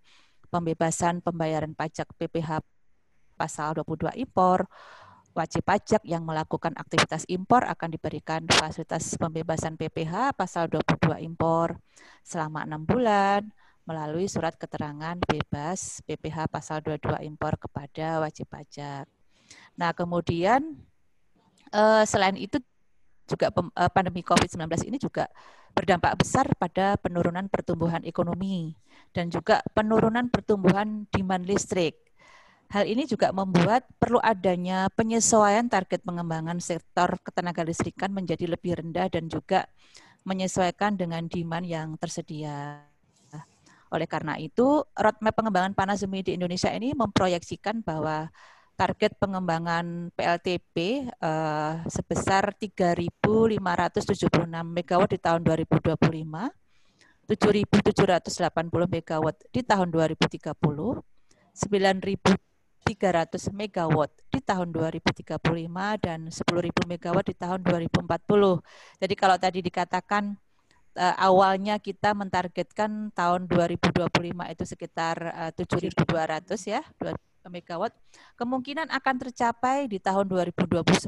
pembebasan 0.50 1.22
pembayaran 1.22 1.74
pajak 1.78 2.10
PPh 2.18 2.62
pasal 3.38 3.78
22 3.82 4.16
impor, 4.20 4.70
wajib 5.38 5.64
pajak 5.64 6.02
yang 6.04 6.26
melakukan 6.26 6.74
aktivitas 6.76 7.24
impor 7.30 7.64
akan 7.64 7.90
diberikan 7.94 8.44
fasilitas 8.50 9.16
pembebasan 9.16 9.78
PPh 9.78 10.34
pasal 10.36 10.68
22 10.68 11.22
impor 11.24 11.78
selama 12.26 12.66
enam 12.66 12.84
bulan 12.84 13.48
melalui 13.90 14.30
surat 14.30 14.54
keterangan 14.54 15.18
bebas 15.18 16.06
PPh 16.06 16.46
pasal 16.52 16.86
22 16.86 17.26
impor 17.26 17.58
kepada 17.58 18.22
wajib 18.22 18.46
pajak. 18.46 19.10
Nah, 19.80 19.96
kemudian 19.98 20.78
uh, 21.74 22.04
selain 22.06 22.36
itu 22.38 22.58
juga 23.30 23.54
uh, 23.54 23.92
pandemi 23.94 24.26
COVID-19 24.26 24.90
ini 24.90 24.98
juga 24.98 25.30
berdampak 25.78 26.18
besar 26.18 26.50
pada 26.58 26.98
penurunan 26.98 27.46
pertumbuhan 27.46 28.02
ekonomi 28.02 28.74
dan 29.14 29.30
juga 29.30 29.62
penurunan 29.78 30.28
pertumbuhan 30.28 31.06
demand 31.14 31.46
listrik. 31.46 31.96
Hal 32.70 32.86
ini 32.86 33.10
juga 33.10 33.34
membuat 33.34 33.90
perlu 33.98 34.22
adanya 34.22 34.94
penyesuaian 34.94 35.66
target 35.66 36.06
pengembangan 36.06 36.62
sektor 36.62 37.18
ketenaga 37.26 37.66
listrikan 37.66 38.14
menjadi 38.14 38.46
lebih 38.46 38.78
rendah 38.78 39.10
dan 39.10 39.26
juga 39.26 39.66
menyesuaikan 40.22 40.94
dengan 40.94 41.26
demand 41.26 41.66
yang 41.66 41.98
tersedia. 41.98 42.86
Oleh 43.90 44.06
karena 44.06 44.38
itu, 44.38 44.86
roadmap 44.94 45.34
pengembangan 45.34 45.74
panas 45.74 46.06
bumi 46.06 46.22
di 46.22 46.38
Indonesia 46.38 46.70
ini 46.70 46.94
memproyeksikan 46.94 47.82
bahwa 47.82 48.30
target 48.80 49.20
pengembangan 49.20 50.08
PLTP 50.16 51.04
uh, 51.20 51.20
eh, 51.20 51.84
sebesar 51.92 52.56
3.576 52.56 53.60
megawatt 54.64 55.12
di 55.12 55.20
tahun 55.20 55.44
2025, 55.44 56.00
7.780 57.28 58.88
megawatt 58.88 59.36
di 59.52 59.68
tahun 59.68 59.92
2030, 59.92 60.56
9.300 60.56 63.52
megawatt 63.52 64.16
di 64.32 64.40
tahun 64.40 64.72
2035 64.72 65.44
dan 66.00 66.32
10.000 66.32 66.40
megawatt 66.88 67.28
di 67.28 67.36
tahun 67.36 67.60
2040. 67.68 68.64
Jadi 69.04 69.14
kalau 69.20 69.36
tadi 69.36 69.60
dikatakan 69.60 70.40
uh, 70.96 71.16
awalnya 71.20 71.84
kita 71.84 72.16
mentargetkan 72.16 73.12
tahun 73.12 73.52
2025 73.52 74.08
itu 74.56 74.64
sekitar 74.64 75.36
uh, 75.36 75.52
7.200 75.52 76.00
ya, 76.64 76.80
megawatt 77.48 77.96
kemungkinan 78.36 78.92
akan 78.92 79.16
tercapai 79.16 79.88
di 79.88 80.04
tahun 80.04 80.28
2029 80.28 81.08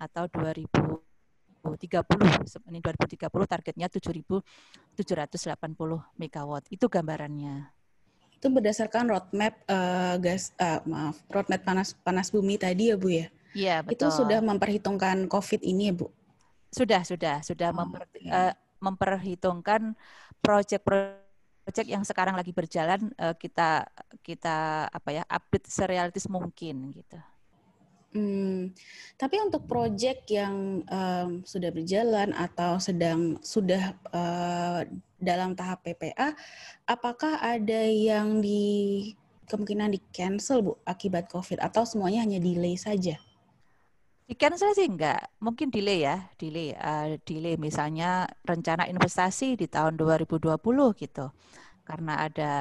atau 0.00 0.24
2030. 0.26 1.04
Ini 2.66 2.78
2030 2.82 3.30
targetnya 3.30 3.86
7.780 3.86 4.94
megawatt. 6.18 6.66
Itu 6.72 6.90
gambarannya. 6.90 7.70
Itu 8.40 8.48
berdasarkan 8.48 9.12
roadmap 9.12 9.54
uh, 9.68 10.16
gas 10.16 10.56
uh, 10.56 10.80
maaf, 10.88 11.20
roadmap 11.28 11.60
panas 11.60 11.92
panas 12.00 12.32
bumi 12.32 12.56
tadi 12.56 12.88
ya, 12.90 12.96
Bu 12.96 13.12
ya? 13.12 13.28
Iya, 13.52 13.76
betul. 13.84 14.08
Itu 14.08 14.24
sudah 14.24 14.40
memperhitungkan 14.40 15.28
Covid 15.28 15.60
ini 15.60 15.92
ya, 15.92 15.94
Bu? 15.94 16.08
Sudah, 16.72 17.02
sudah, 17.04 17.44
sudah 17.44 17.74
oh, 17.74 17.76
memper, 17.84 18.08
okay. 18.08 18.30
uh, 18.30 18.54
memperhitungkan 18.80 19.92
proyek-proyek 20.40 21.29
project 21.70 21.86
yang 21.86 22.02
sekarang 22.02 22.34
lagi 22.34 22.50
berjalan 22.50 23.14
uh, 23.14 23.30
kita 23.38 23.86
kita 24.26 24.90
apa 24.90 25.08
ya 25.14 25.22
update 25.30 25.70
serealistis 25.70 26.26
mungkin 26.26 26.90
gitu. 26.90 27.14
Hmm, 28.10 28.74
tapi 29.14 29.38
untuk 29.38 29.70
proyek 29.70 30.26
yang 30.34 30.82
um, 30.82 31.46
sudah 31.46 31.70
berjalan 31.70 32.34
atau 32.34 32.82
sedang 32.82 33.38
sudah 33.38 33.94
uh, 34.10 34.82
dalam 35.22 35.54
tahap 35.54 35.86
PPA, 35.86 36.34
apakah 36.90 37.38
ada 37.38 37.86
yang 37.86 38.42
di 38.42 39.14
kemungkinan 39.46 39.94
di 39.94 40.02
cancel 40.10 40.58
bu 40.58 40.74
akibat 40.82 41.30
COVID 41.30 41.62
atau 41.62 41.86
semuanya 41.86 42.26
hanya 42.26 42.42
delay 42.42 42.74
saja? 42.74 43.14
Di 44.30 44.38
cancel 44.38 44.70
sih 44.78 44.86
enggak, 44.86 45.26
mungkin 45.42 45.74
delay 45.74 46.06
ya, 46.06 46.30
delay, 46.38 46.70
uh, 46.78 47.18
delay. 47.26 47.58
Misalnya 47.58 48.30
rencana 48.46 48.86
investasi 48.86 49.58
di 49.58 49.66
tahun 49.66 49.98
2020 49.98 50.54
gitu. 51.02 51.34
Karena 51.82 52.30
ada 52.30 52.52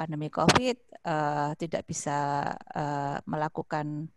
pandemi 0.00 0.32
COVID 0.32 1.04
uh, 1.04 1.52
tidak 1.60 1.84
bisa 1.84 2.48
uh, 2.72 3.20
melakukan 3.28 4.08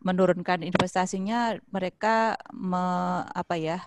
menurunkan 0.00 0.64
investasinya. 0.64 1.60
Mereka 1.68 2.40
me, 2.56 2.84
apa 3.28 3.60
ya 3.60 3.84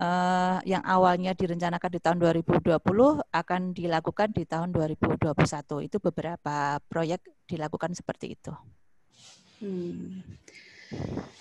uh, 0.00 0.56
yang 0.64 0.80
awalnya 0.88 1.36
direncanakan 1.36 1.90
di 1.92 2.00
tahun 2.00 2.16
2020 2.16 2.80
akan 3.28 3.60
dilakukan 3.76 4.28
di 4.32 4.48
tahun 4.48 4.72
2021 4.72 5.84
itu 5.84 5.96
beberapa 6.00 6.80
proyek 6.88 7.20
dilakukan 7.44 7.92
seperti 7.92 8.40
itu. 8.40 8.56
Hmm. 9.60 10.24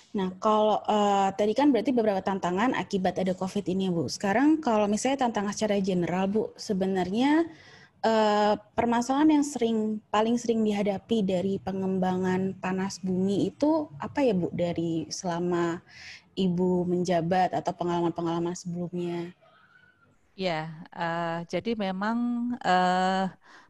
Nah, 0.09 0.33
kalau 0.41 0.81
uh, 0.89 1.29
tadi 1.37 1.53
kan 1.53 1.69
berarti 1.69 1.93
beberapa 1.93 2.21
tantangan 2.21 2.73
akibat 2.73 3.21
ada 3.21 3.37
COVID 3.37 3.65
ini, 3.69 3.93
Bu. 3.93 4.09
Sekarang 4.09 4.57
kalau 4.57 4.89
misalnya 4.89 5.29
tantangan 5.29 5.53
secara 5.53 5.77
general, 5.77 6.25
Bu, 6.25 6.49
sebenarnya 6.57 7.45
uh, 8.01 8.57
permasalahan 8.73 9.37
yang 9.37 9.45
sering 9.45 9.77
paling 10.09 10.33
sering 10.41 10.65
dihadapi 10.65 11.21
dari 11.21 11.61
pengembangan 11.61 12.57
panas 12.57 12.97
bumi 13.05 13.53
itu 13.53 13.85
apa 14.01 14.25
ya, 14.25 14.33
Bu? 14.33 14.49
Dari 14.49 15.05
selama 15.13 15.77
Ibu 16.33 16.87
menjabat 16.87 17.51
atau 17.53 17.75
pengalaman-pengalaman 17.75 18.55
sebelumnya? 18.55 19.35
Ya, 20.39 20.71
uh, 20.95 21.43
jadi 21.51 21.75
memang 21.75 22.49
uh, 22.63 23.27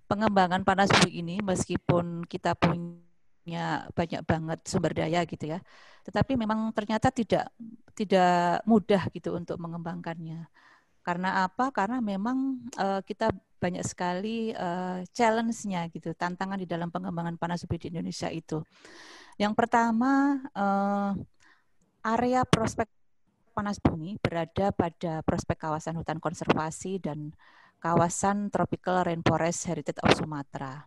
pengembangan 0.07 0.62
panas 0.62 0.88
bumi 0.93 1.12
ini 1.19 1.36
meskipun 1.41 2.24
kita 2.29 2.53
punya 2.53 3.09
punya 3.50 3.89
banyak 3.98 4.22
banget 4.29 4.60
sumber 4.70 4.94
daya 4.94 5.25
gitu 5.25 5.50
ya. 5.50 5.58
Tetapi 6.06 6.38
memang 6.38 6.70
ternyata 6.70 7.10
tidak 7.10 7.50
tidak 7.98 8.62
mudah 8.70 9.10
gitu 9.10 9.34
untuk 9.34 9.58
mengembangkannya. 9.58 10.46
Karena 11.01 11.50
apa? 11.50 11.74
Karena 11.74 11.98
memang 11.98 12.62
uh, 12.77 13.01
kita 13.01 13.34
banyak 13.58 13.82
sekali 13.82 14.53
uh, 14.53 15.01
challenge-nya 15.10 15.89
gitu, 15.89 16.13
tantangan 16.13 16.62
di 16.62 16.70
dalam 16.70 16.94
pengembangan 16.94 17.41
panas 17.41 17.65
bumi 17.65 17.82
di 17.82 17.88
Indonesia 17.89 18.29
itu. 18.29 18.62
Yang 19.41 19.53
pertama 19.58 20.38
uh, 20.53 21.18
area 22.06 22.46
prospek 22.46 22.86
panas 23.58 23.82
bumi 23.82 24.22
berada 24.22 24.70
pada 24.70 25.25
prospek 25.25 25.58
kawasan 25.58 25.98
hutan 25.98 26.22
konservasi 26.22 27.01
dan 27.01 27.34
kawasan 27.82 28.53
tropical 28.53 29.01
rainforest 29.01 29.65
heritage 29.65 29.98
of 30.06 30.13
Sumatera 30.13 30.86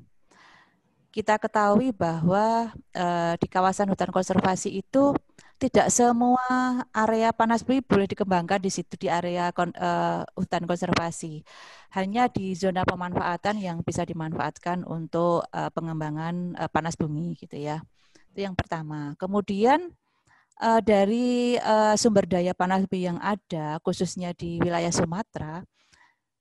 kita 1.13 1.37
ketahui 1.37 1.93
bahwa 1.93 2.73
uh, 2.97 3.35
di 3.37 3.47
kawasan 3.47 3.93
hutan 3.93 4.09
konservasi 4.09 4.81
itu 4.81 5.13
tidak 5.61 5.93
semua 5.93 6.43
area 6.91 7.31
panas 7.31 7.63
bumi 7.63 7.85
boleh 7.85 8.09
dikembangkan 8.09 8.59
di 8.59 8.73
situ 8.73 8.97
di 8.99 9.07
area 9.13 9.53
kon, 9.53 9.71
uh, 9.77 10.25
hutan 10.35 10.65
konservasi. 10.65 11.45
Hanya 11.93 12.33
di 12.33 12.57
zona 12.57 12.83
pemanfaatan 12.89 13.61
yang 13.61 13.85
bisa 13.85 14.09
dimanfaatkan 14.09 14.89
untuk 14.89 15.45
uh, 15.53 15.69
pengembangan 15.77 16.57
uh, 16.57 16.67
panas 16.73 16.97
bumi 16.97 17.37
gitu 17.37 17.61
ya. 17.61 17.85
Itu 18.33 18.49
yang 18.49 18.57
pertama. 18.57 19.13
Kemudian 19.21 19.93
dari 20.63 21.59
sumber 21.99 22.23
daya 22.23 22.55
panas 22.55 22.87
bumi 22.87 23.11
yang 23.11 23.19
ada 23.19 23.83
khususnya 23.83 24.31
di 24.31 24.63
wilayah 24.63 24.95
Sumatera 24.95 25.59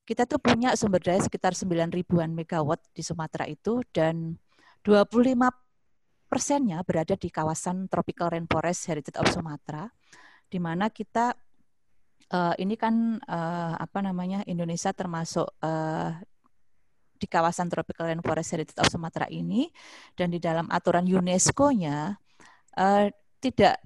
kita 0.05 0.27
tuh 0.29 0.37
punya 0.37 0.75
sumber 0.77 1.01
daya 1.01 1.17
sekitar 1.23 1.57
9 1.57 1.89
ribuan 1.89 2.35
megawatt 2.35 2.83
di 2.93 3.01
Sumatera 3.01 3.49
itu 3.49 3.81
dan 3.95 4.37
25 4.81 6.29
persennya 6.31 6.79
berada 6.81 7.13
di 7.19 7.27
kawasan 7.27 7.91
Tropical 7.91 8.31
Rainforest 8.31 8.87
Heritage 8.87 9.19
of 9.19 9.27
Sumatera, 9.29 9.85
di 10.47 10.57
mana 10.63 10.87
kita 10.87 11.35
uh, 12.31 12.55
ini 12.55 12.79
kan 12.79 13.19
uh, 13.19 13.75
apa 13.75 13.99
namanya 13.99 14.41
Indonesia 14.47 14.95
termasuk 14.95 15.47
uh, 15.59 16.15
di 17.19 17.27
kawasan 17.29 17.69
Tropical 17.69 18.09
Rainforest 18.09 18.57
Heritage 18.57 18.79
of 18.81 18.89
Sumatera 18.89 19.29
ini 19.29 19.69
dan 20.17 20.33
di 20.33 20.41
dalam 20.41 20.65
aturan 20.73 21.05
UNESCO-nya 21.05 22.17
tidak 23.37 23.77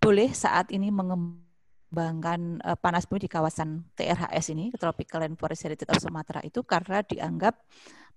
boleh 0.00 0.32
saat 0.32 0.72
ini 0.72 0.88
mengembangkan 0.88 2.64
panas 2.80 3.04
bumi 3.04 3.28
di 3.28 3.28
kawasan 3.28 3.92
TRHS 3.92 4.56
ini 4.56 4.72
Tropical 4.72 5.20
Rainforest 5.20 5.68
Heritage 5.68 5.92
of 5.92 6.00
Sumatera 6.00 6.40
itu 6.40 6.64
karena 6.64 7.04
dianggap 7.04 7.60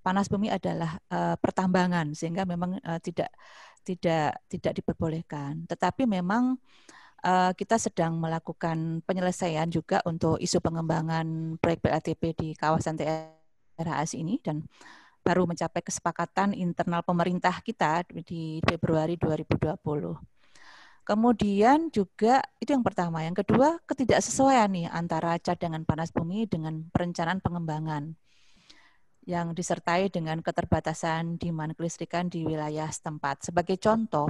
panas 0.02 0.28
bumi 0.28 0.50
adalah 0.50 0.98
uh, 1.14 1.38
pertambangan 1.38 2.12
sehingga 2.18 2.44
memang 2.44 2.82
uh, 2.82 3.00
tidak 3.00 3.30
tidak 3.86 4.38
tidak 4.50 4.74
diperbolehkan. 4.82 5.66
Tetapi 5.70 6.06
memang 6.10 6.58
uh, 7.26 7.52
kita 7.54 7.78
sedang 7.78 8.18
melakukan 8.18 9.06
penyelesaian 9.06 9.70
juga 9.70 10.02
untuk 10.06 10.38
isu 10.42 10.62
pengembangan 10.62 11.58
proyek 11.62 11.82
PLTP 11.86 12.22
di 12.38 12.50
kawasan 12.58 12.98
TRHS 12.98 14.18
ini 14.18 14.42
dan 14.42 14.66
baru 15.22 15.46
mencapai 15.46 15.86
kesepakatan 15.86 16.58
internal 16.58 17.06
pemerintah 17.06 17.54
kita 17.62 18.02
di 18.26 18.58
Februari 18.66 19.22
2020. 19.22 19.78
Kemudian 21.02 21.90
juga 21.90 22.46
itu 22.62 22.74
yang 22.74 22.86
pertama, 22.86 23.26
yang 23.26 23.34
kedua 23.34 23.82
ketidaksesuaian 23.90 24.70
nih 24.70 24.86
antara 24.90 25.38
cadangan 25.42 25.82
panas 25.82 26.14
bumi 26.14 26.46
dengan 26.46 26.86
perencanaan 26.94 27.42
pengembangan 27.42 28.18
yang 29.25 29.53
disertai 29.53 30.10
dengan 30.10 30.41
keterbatasan 30.41 31.38
demand 31.38 31.77
kelistrikan 31.77 32.25
di 32.25 32.41
wilayah 32.41 32.89
setempat. 32.89 33.45
Sebagai 33.45 33.77
contoh, 33.77 34.25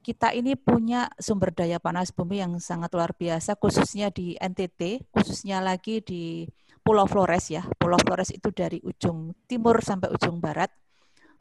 kita 0.00 0.32
ini 0.32 0.56
punya 0.56 1.08
sumber 1.20 1.52
daya 1.52 1.76
panas 1.76 2.12
bumi 2.12 2.40
yang 2.40 2.52
sangat 2.60 2.92
luar 2.92 3.12
biasa, 3.16 3.56
khususnya 3.56 4.08
di 4.12 4.36
NTT, 4.36 5.12
khususnya 5.12 5.60
lagi 5.60 6.00
di 6.00 6.48
Pulau 6.80 7.04
Flores 7.04 7.52
ya. 7.52 7.64
Pulau 7.76 8.00
Flores 8.00 8.32
itu 8.32 8.48
dari 8.52 8.80
ujung 8.80 9.36
timur 9.44 9.84
sampai 9.84 10.08
ujung 10.12 10.40
barat, 10.40 10.72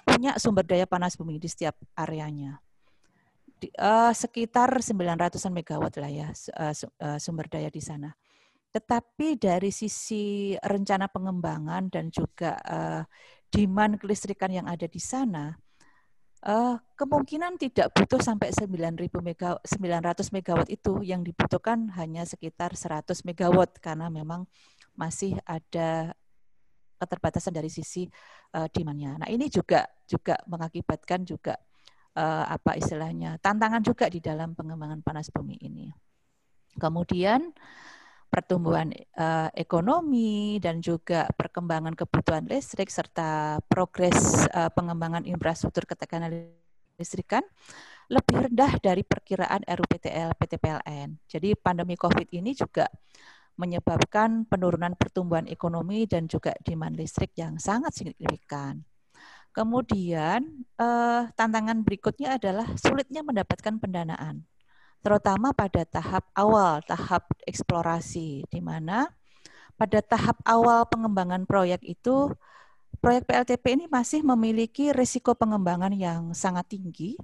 punya 0.03 0.35
sumber 0.35 0.67
daya 0.67 0.83
panas 0.87 1.15
bumi 1.15 1.39
di 1.39 1.47
setiap 1.47 1.75
areanya. 1.95 2.59
Di, 3.59 3.67
uh, 3.75 4.15
sekitar 4.15 4.71
900-an 4.79 5.51
megawatt 5.51 5.99
lah 5.99 6.07
ya 6.07 6.31
uh, 6.31 7.19
sumber 7.19 7.51
daya 7.51 7.67
di 7.67 7.83
sana. 7.83 8.11
Tetapi 8.69 9.41
dari 9.41 9.73
sisi 9.73 10.53
rencana 10.61 11.09
pengembangan 11.09 11.89
dan 11.89 12.13
juga 12.13 12.53
uh, 12.61 13.01
demand 13.49 13.97
kelistrikan 13.97 14.53
yang 14.53 14.69
ada 14.69 14.85
di 14.85 15.01
sana, 15.01 15.57
uh, 16.45 16.77
kemungkinan 16.93 17.57
tidak 17.57 17.89
butuh 17.97 18.21
sampai 18.21 18.53
9.000 18.53 19.09
mega, 19.25 19.57
900 19.65 20.29
megawatt 20.29 20.69
itu 20.69 21.01
yang 21.01 21.25
dibutuhkan 21.25 21.89
hanya 21.97 22.23
sekitar 22.29 22.77
100 22.77 23.25
megawatt 23.25 23.81
karena 23.81 24.07
memang 24.13 24.45
masih 24.93 25.33
ada 25.49 26.13
keterbatasan 26.99 27.55
dari 27.55 27.71
sisi 27.71 28.05
uh, 28.53 28.67
demandnya. 28.69 29.15
Nah 29.17 29.31
ini 29.31 29.47
juga 29.47 29.87
juga 30.05 30.35
mengakibatkan 30.45 31.23
juga 31.23 31.55
uh, 32.19 32.45
apa 32.45 32.75
istilahnya 32.75 33.39
tantangan 33.39 33.81
juga 33.81 34.11
di 34.11 34.19
dalam 34.19 34.53
pengembangan 34.53 34.99
panas 34.99 35.31
bumi 35.31 35.55
ini. 35.63 35.87
Kemudian 36.75 37.49
pertumbuhan 38.29 38.93
uh, 39.17 39.49
ekonomi 39.57 40.61
dan 40.61 40.79
juga 40.79 41.25
perkembangan 41.33 41.97
kebutuhan 41.97 42.45
listrik 42.45 42.93
serta 42.93 43.57
progres 43.65 44.45
uh, 44.53 44.69
pengembangan 44.69 45.25
infrastruktur 45.25 45.89
ketekanan 45.89 46.53
listrikan 47.01 47.41
lebih 48.09 48.49
rendah 48.49 48.73
dari 48.81 49.05
perkiraan 49.05 49.61
RUPTL 49.65 50.33
PT 50.33 50.53
PLN. 50.57 51.21
Jadi 51.29 51.53
pandemi 51.53 51.93
Covid 51.93 52.25
ini 52.33 52.57
juga 52.57 52.89
menyebabkan 53.59 54.49
penurunan 54.49 54.97
pertumbuhan 54.97 55.45
ekonomi 55.45 56.09
dan 56.09 56.25
juga 56.25 56.57
demand 56.65 56.97
listrik 56.97 57.37
yang 57.37 57.61
sangat 57.61 57.93
signifikan. 57.93 58.81
Kemudian 59.53 60.65
eh, 60.79 61.23
tantangan 61.37 61.85
berikutnya 61.85 62.39
adalah 62.39 62.65
sulitnya 62.79 63.21
mendapatkan 63.21 63.77
pendanaan 63.77 64.48
terutama 64.99 65.55
pada 65.55 65.83
tahap 65.87 66.27
awal, 66.35 66.83
tahap 66.83 67.27
eksplorasi, 67.47 68.47
di 68.47 68.59
mana 68.59 69.07
pada 69.79 70.03
tahap 70.03 70.35
awal 70.43 70.83
pengembangan 70.91 71.47
proyek 71.47 71.79
itu, 71.87 72.35
proyek 72.99 73.23
PLTP 73.23 73.65
ini 73.79 73.85
masih 73.87 74.27
memiliki 74.27 74.91
risiko 74.91 75.31
pengembangan 75.31 75.95
yang 75.95 76.35
sangat 76.35 76.67
tinggi. 76.75 77.15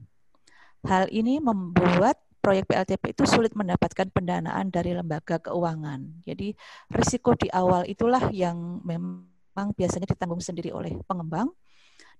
Hal 0.88 1.12
ini 1.12 1.44
membuat 1.44 2.16
proyek 2.40 2.70
PLTP 2.70 3.18
itu 3.18 3.26
sulit 3.26 3.52
mendapatkan 3.58 4.08
pendanaan 4.14 4.70
dari 4.70 4.94
lembaga 4.94 5.42
keuangan. 5.42 6.24
Jadi 6.24 6.54
risiko 6.94 7.34
di 7.36 7.50
awal 7.50 7.90
itulah 7.90 8.30
yang 8.30 8.80
memang 8.86 9.74
biasanya 9.74 10.08
ditanggung 10.14 10.40
sendiri 10.40 10.70
oleh 10.70 10.96
pengembang 11.10 11.50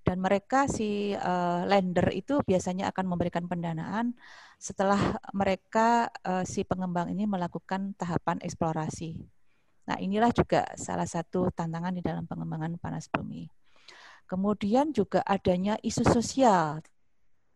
dan 0.06 0.22
mereka 0.22 0.70
si 0.70 1.18
uh, 1.18 1.66
lender 1.66 2.14
itu 2.14 2.38
biasanya 2.46 2.94
akan 2.94 3.10
memberikan 3.10 3.50
pendanaan 3.50 4.14
setelah 4.62 5.18
mereka 5.34 6.14
uh, 6.22 6.46
si 6.46 6.62
pengembang 6.62 7.10
ini 7.10 7.26
melakukan 7.26 7.98
tahapan 7.98 8.38
eksplorasi. 8.46 9.18
Nah, 9.90 9.98
inilah 9.98 10.30
juga 10.30 10.66
salah 10.78 11.10
satu 11.10 11.50
tantangan 11.50 11.94
di 11.98 12.06
dalam 12.06 12.30
pengembangan 12.30 12.78
panas 12.78 13.10
bumi. 13.10 13.50
Kemudian 14.30 14.94
juga 14.94 15.26
adanya 15.26 15.78
isu 15.82 16.06
sosial 16.06 16.82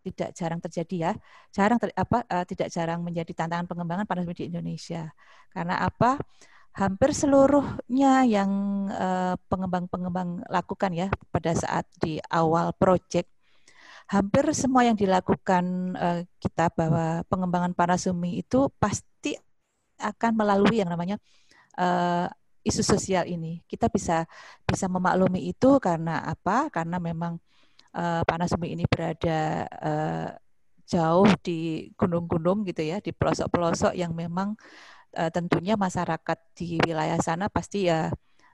tidak 0.02 0.34
jarang 0.34 0.62
terjadi 0.62 0.96
ya, 0.98 1.12
jarang 1.54 1.78
ter, 1.78 1.94
apa 1.94 2.26
uh, 2.26 2.46
tidak 2.50 2.74
jarang 2.74 3.06
menjadi 3.06 3.46
tantangan 3.46 3.70
pengembangan 3.70 4.06
panas 4.10 4.26
bumi 4.26 4.38
di 4.42 4.48
Indonesia. 4.50 5.14
Karena 5.54 5.86
apa? 5.86 6.18
Hampir 6.74 7.12
seluruhnya 7.12 8.24
yang 8.30 8.52
pengembang-pengembang 9.50 10.46
uh, 10.46 10.48
lakukan 10.48 10.92
ya 10.94 11.08
pada 11.34 11.52
saat 11.58 11.86
di 12.00 12.22
awal 12.30 12.72
proyek 12.78 13.28
hampir 14.10 14.42
semua 14.58 14.86
yang 14.86 14.98
dilakukan 14.98 15.94
uh, 15.94 16.22
kita 16.42 16.74
bahwa 16.74 17.22
pengembangan 17.30 17.78
panas 17.78 18.10
bumi 18.10 18.42
itu 18.42 18.70
pasti 18.82 19.38
akan 20.02 20.32
melalui 20.34 20.82
yang 20.82 20.90
namanya 20.90 21.22
uh, 21.78 22.26
isu 22.66 22.82
sosial 22.82 23.30
ini. 23.30 23.62
Kita 23.70 23.86
bisa 23.92 24.26
bisa 24.66 24.90
memaklumi 24.90 25.54
itu 25.54 25.78
karena 25.78 26.26
apa? 26.26 26.70
Karena 26.74 26.98
memang 26.98 27.38
panas 28.30 28.54
bumi 28.54 28.78
ini 28.78 28.86
berada 28.86 29.66
uh, 29.82 30.30
jauh 30.86 31.30
di 31.42 31.90
gunung-gunung 31.98 32.66
gitu 32.66 32.86
ya, 32.86 33.02
di 33.02 33.10
pelosok-pelosok 33.14 33.98
yang 33.98 34.14
memang 34.14 34.54
uh, 35.16 35.32
tentunya 35.34 35.80
masyarakat 35.80 36.40
di 36.54 36.78
wilayah 36.84 37.18
sana 37.22 37.48
pasti 37.50 37.90
ya 37.90 38.12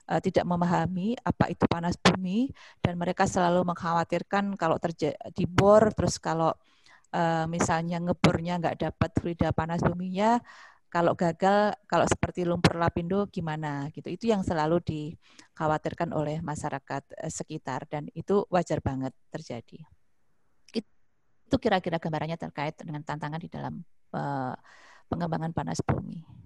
uh, 0.07 0.21
tidak 0.23 0.45
memahami 0.47 1.17
apa 1.23 1.51
itu 1.51 1.65
panas 1.67 1.99
bumi 1.99 2.51
dan 2.79 2.95
mereka 2.95 3.27
selalu 3.27 3.65
mengkhawatirkan 3.67 4.55
kalau 4.55 4.77
terjadi 4.79 5.45
bor 5.49 5.91
terus 5.91 6.21
kalau 6.21 6.53
uh, 7.11 7.45
misalnya 7.49 7.99
ngebornya 7.99 8.61
nggak 8.61 8.77
dapat 8.91 9.09
fluida 9.19 9.49
panas 9.51 9.83
buminya 9.83 10.39
kalau 10.87 11.11
gagal 11.11 11.75
kalau 11.91 12.07
seperti 12.07 12.47
lumpur 12.47 12.79
lapindo 12.79 13.27
gimana 13.27 13.91
gitu 13.91 14.07
itu 14.07 14.31
yang 14.31 14.47
selalu 14.47 14.79
dikhawatirkan 14.79 16.15
oleh 16.15 16.39
masyarakat 16.39 17.03
sekitar 17.27 17.83
dan 17.91 18.07
itu 18.15 18.47
wajar 18.47 18.79
banget 18.79 19.11
terjadi 19.27 19.83
itu 21.45 21.61
kira-kira 21.61 22.01
gambarannya 22.01 22.41
terkait 22.41 22.73
dengan 22.73 23.05
tantangan 23.05 23.37
di 23.37 23.45
dalam 23.53 23.85
pengembangan 25.09 25.53
panas 25.53 25.79
bumi. 25.85 26.44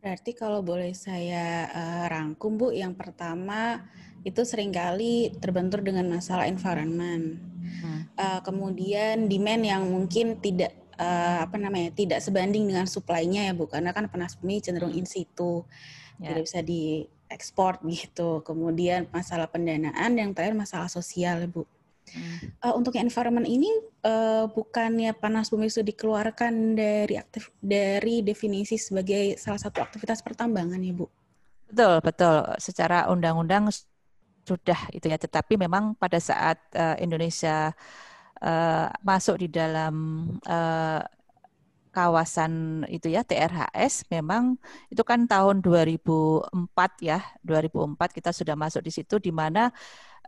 Berarti 0.00 0.32
kalau 0.32 0.64
boleh 0.64 0.96
saya 0.96 1.68
uh, 1.68 2.04
rangkum 2.08 2.56
Bu, 2.56 2.72
yang 2.72 2.96
pertama 2.96 3.84
itu 4.24 4.40
sering 4.48 4.72
kali 4.72 5.32
terbentur 5.40 5.84
dengan 5.84 6.08
masalah 6.08 6.48
environment. 6.48 7.36
Hmm. 7.84 8.08
Uh, 8.16 8.40
kemudian 8.40 9.28
demand 9.28 9.62
yang 9.64 9.84
mungkin 9.84 10.40
tidak 10.40 10.72
uh, 10.96 11.44
apa 11.44 11.56
namanya 11.60 11.92
tidak 11.92 12.24
sebanding 12.24 12.64
dengan 12.64 12.88
supply-nya 12.88 13.48
ya 13.48 13.54
Bu, 13.56 13.68
karena 13.68 13.92
kan 13.92 14.08
panas 14.08 14.40
bumi 14.40 14.64
cenderung 14.64 14.96
in 14.96 15.04
situ, 15.04 15.68
yeah. 16.16 16.32
tidak 16.32 16.42
bisa 16.48 16.60
diekspor 16.64 17.84
gitu. 17.92 18.40
Kemudian 18.40 19.04
masalah 19.12 19.52
pendanaan, 19.52 20.16
yang 20.16 20.32
terakhir 20.32 20.56
masalah 20.56 20.88
sosial 20.88 21.44
Bu. 21.44 21.68
Hmm. 22.10 22.38
Uh, 22.60 22.74
untuk 22.76 22.98
environment 22.98 23.46
ini 23.46 23.70
uh, 24.02 24.50
bukannya 24.50 25.14
panas 25.14 25.48
bumi 25.48 25.70
itu 25.70 25.82
dikeluarkan 25.82 26.74
dari 26.74 27.14
aktif 27.16 27.54
dari 27.62 28.20
definisi 28.20 28.76
sebagai 28.76 29.38
salah 29.38 29.62
satu 29.62 29.80
aktivitas 29.80 30.20
pertambangan 30.20 30.82
ya 30.82 30.92
Bu? 30.94 31.06
Betul 31.70 32.02
betul. 32.02 32.38
Secara 32.58 33.06
undang-undang 33.06 33.70
sudah 34.44 34.80
itu 34.90 35.06
ya. 35.06 35.16
Tetapi 35.16 35.54
memang 35.54 35.94
pada 35.94 36.18
saat 36.18 36.58
uh, 36.74 36.98
Indonesia 36.98 37.70
uh, 38.42 38.88
masuk 39.06 39.46
di 39.46 39.48
dalam 39.48 40.26
uh, 40.48 41.02
kawasan 41.90 42.86
itu 42.86 43.10
ya 43.10 43.26
TRHS 43.26 44.06
memang 44.14 44.54
itu 44.88 45.02
kan 45.02 45.26
tahun 45.26 45.58
2004 45.58 46.46
ya 47.02 47.18
2004 47.42 47.98
kita 48.14 48.30
sudah 48.30 48.54
masuk 48.54 48.86
di 48.86 48.94
situ 48.94 49.18
di 49.18 49.34
mana 49.34 49.74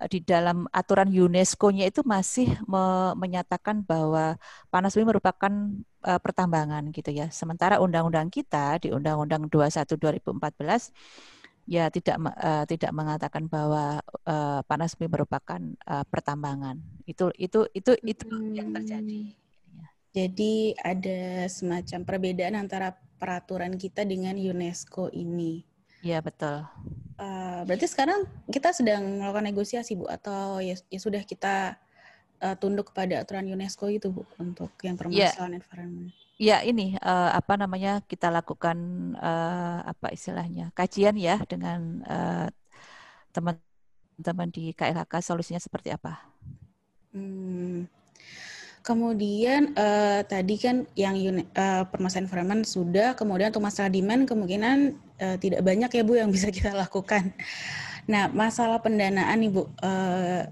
di 0.08 0.22
dalam 0.22 0.66
aturan 0.70 1.10
UNESCO-nya 1.10 1.90
itu 1.90 2.02
masih 2.02 2.48
me 2.66 3.14
menyatakan 3.18 3.84
bahwa 3.84 4.38
panas 4.72 4.94
bumi 4.94 5.14
merupakan 5.14 5.52
uh, 6.06 6.20
pertambangan 6.22 6.90
gitu 6.94 7.10
ya. 7.12 7.30
Sementara 7.30 7.78
undang-undang 7.78 8.30
kita 8.30 8.78
di 8.82 8.90
Undang-Undang 8.90 9.50
21 9.50 9.98
2014 9.98 11.70
ya 11.70 11.86
tidak 11.94 12.18
uh, 12.18 12.66
tidak 12.66 12.90
mengatakan 12.90 13.46
bahwa 13.46 14.02
uh, 14.26 14.60
panas 14.66 14.98
bumi 14.98 15.10
merupakan 15.10 15.60
uh, 15.86 16.04
pertambangan. 16.06 16.82
Itu 17.06 17.30
itu 17.38 17.68
itu 17.74 17.94
itu 18.02 18.26
hmm. 18.26 18.52
yang 18.54 18.68
terjadi. 18.74 19.22
Jadi 20.12 20.76
ada 20.76 21.48
semacam 21.48 22.00
perbedaan 22.04 22.54
antara 22.60 22.92
peraturan 23.16 23.80
kita 23.80 24.04
dengan 24.04 24.36
UNESCO 24.36 25.08
ini. 25.08 25.64
Iya 26.02 26.18
betul. 26.20 26.66
Uh, 27.22 27.62
berarti 27.70 27.86
sekarang 27.86 28.26
kita 28.50 28.74
sedang 28.74 29.22
melakukan 29.22 29.46
negosiasi 29.46 29.94
bu 29.94 30.10
atau 30.10 30.58
ya, 30.58 30.74
ya 30.90 30.98
sudah 30.98 31.22
kita 31.22 31.78
uh, 32.42 32.58
tunduk 32.58 32.90
kepada 32.90 33.22
aturan 33.22 33.46
UNESCO 33.46 33.86
itu 33.86 34.10
bu 34.10 34.26
untuk 34.42 34.74
yang 34.82 34.98
iya. 34.98 35.30
permasalahan 35.30 35.54
yeah. 35.54 35.60
environment. 35.62 36.08
Ya 36.42 36.58
ini 36.66 36.98
uh, 36.98 37.30
apa 37.30 37.54
namanya 37.54 38.02
kita 38.10 38.26
lakukan 38.26 38.74
uh, 39.22 39.86
apa 39.86 40.10
istilahnya 40.10 40.74
kajian 40.74 41.14
ya 41.14 41.38
dengan 41.46 42.02
teman-teman 43.30 44.50
di 44.50 44.74
KLHK 44.74 45.22
solusinya 45.22 45.62
seperti 45.62 45.94
apa? 45.94 46.18
Hmm, 47.14 47.86
Kemudian 48.82 49.78
uh, 49.78 50.26
tadi 50.26 50.58
kan 50.58 50.82
yang 50.98 51.14
uh, 51.54 51.86
permasalahan 51.86 52.26
environment 52.26 52.62
sudah, 52.66 53.14
kemudian 53.14 53.54
untuk 53.54 53.62
masalah 53.62 53.86
demand 53.86 54.26
kemungkinan 54.26 54.98
uh, 55.22 55.36
tidak 55.38 55.62
banyak 55.62 55.90
ya 55.94 56.02
Bu 56.02 56.18
yang 56.18 56.34
bisa 56.34 56.50
kita 56.50 56.74
lakukan. 56.74 57.30
Nah, 58.10 58.26
masalah 58.34 58.82
pendanaan 58.82 59.38
nih 59.38 59.50
Bu, 59.54 59.70
uh, 59.78 60.42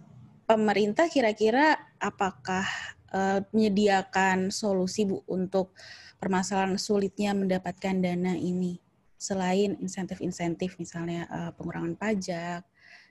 pemerintah 0.47 1.11
kira-kira 1.11 1.75
apakah 1.99 2.63
uh, 3.11 3.43
menyediakan 3.51 4.55
solusi 4.55 5.03
Bu 5.03 5.27
untuk 5.27 5.75
permasalahan 6.23 6.79
sulitnya 6.79 7.35
mendapatkan 7.35 7.99
dana 7.99 8.39
ini 8.39 8.79
selain 9.21 9.77
insentif-insentif 9.83 10.79
misalnya 10.79 11.27
uh, 11.29 11.51
pengurangan 11.59 11.99
pajak 11.99 12.63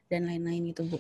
dan 0.08 0.26
lain-lain 0.26 0.72
itu 0.72 0.82
Bu? 0.88 1.00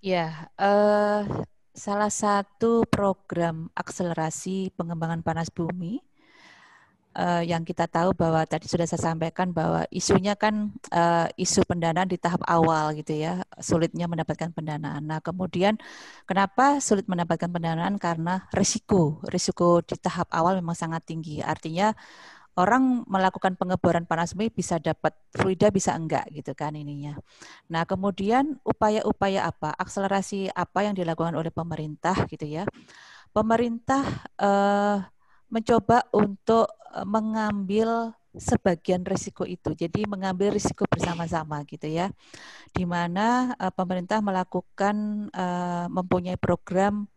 Ya, 0.00 0.48
uh, 0.56 1.28
salah 1.76 2.12
satu 2.12 2.88
program 2.88 3.68
akselerasi 3.76 4.72
pengembangan 4.74 5.20
panas 5.20 5.52
bumi 5.52 6.00
uh, 7.16 7.42
yang 7.42 7.66
kita 7.66 7.86
tahu 7.90 8.14
bahwa 8.14 8.42
tadi 8.46 8.70
sudah 8.70 8.86
saya 8.86 9.12
sampaikan 9.12 9.50
bahwa 9.50 9.86
isunya 9.90 10.34
kan 10.38 10.70
uh, 10.94 11.26
isu 11.34 11.66
pendanaan 11.66 12.06
di 12.06 12.18
tahap 12.20 12.42
awal 12.46 12.94
gitu 12.94 13.16
ya, 13.16 13.42
sulitnya 13.58 14.06
mendapatkan 14.06 14.54
pendanaan. 14.54 15.02
Nah, 15.06 15.18
kemudian 15.22 15.78
kenapa 16.26 16.78
sulit 16.78 17.06
mendapatkan 17.10 17.50
pendanaan 17.50 17.98
karena 17.98 18.46
risiko, 18.54 19.18
risiko 19.26 19.82
di 19.82 19.98
tahap 19.98 20.30
awal 20.30 20.58
memang 20.58 20.76
sangat 20.78 21.02
tinggi. 21.06 21.42
Artinya 21.42 21.94
orang 22.58 23.06
melakukan 23.06 23.54
pengeboran 23.56 24.04
panas 24.04 24.34
bumi 24.34 24.50
bisa 24.50 24.76
dapat 24.82 25.14
fluida 25.32 25.70
bisa 25.70 25.94
enggak 25.94 26.28
gitu 26.34 26.52
kan 26.52 26.74
ininya. 26.76 27.16
Nah, 27.70 27.86
kemudian 27.86 28.58
upaya-upaya 28.66 29.48
apa, 29.48 29.72
akselerasi 29.78 30.50
apa 30.52 30.84
yang 30.86 30.94
dilakukan 30.98 31.34
oleh 31.38 31.50
pemerintah 31.54 32.26
gitu 32.26 32.44
ya. 32.44 32.66
Pemerintah 33.30 34.02
eh, 34.42 34.98
mencoba 35.50 36.06
untuk 36.14 36.70
eh, 36.94 37.06
mengambil 37.06 38.14
sebagian 38.30 39.02
risiko 39.02 39.42
itu. 39.42 39.74
Jadi 39.74 40.06
mengambil 40.06 40.54
risiko 40.54 40.86
bersama-sama 40.86 41.66
gitu 41.66 41.90
ya. 41.90 42.08
Di 42.70 42.86
mana 42.86 43.52
eh, 43.58 43.72
pemerintah 43.74 44.22
melakukan 44.22 45.28
eh, 45.34 45.86
mempunyai 45.90 46.38
program 46.38 47.10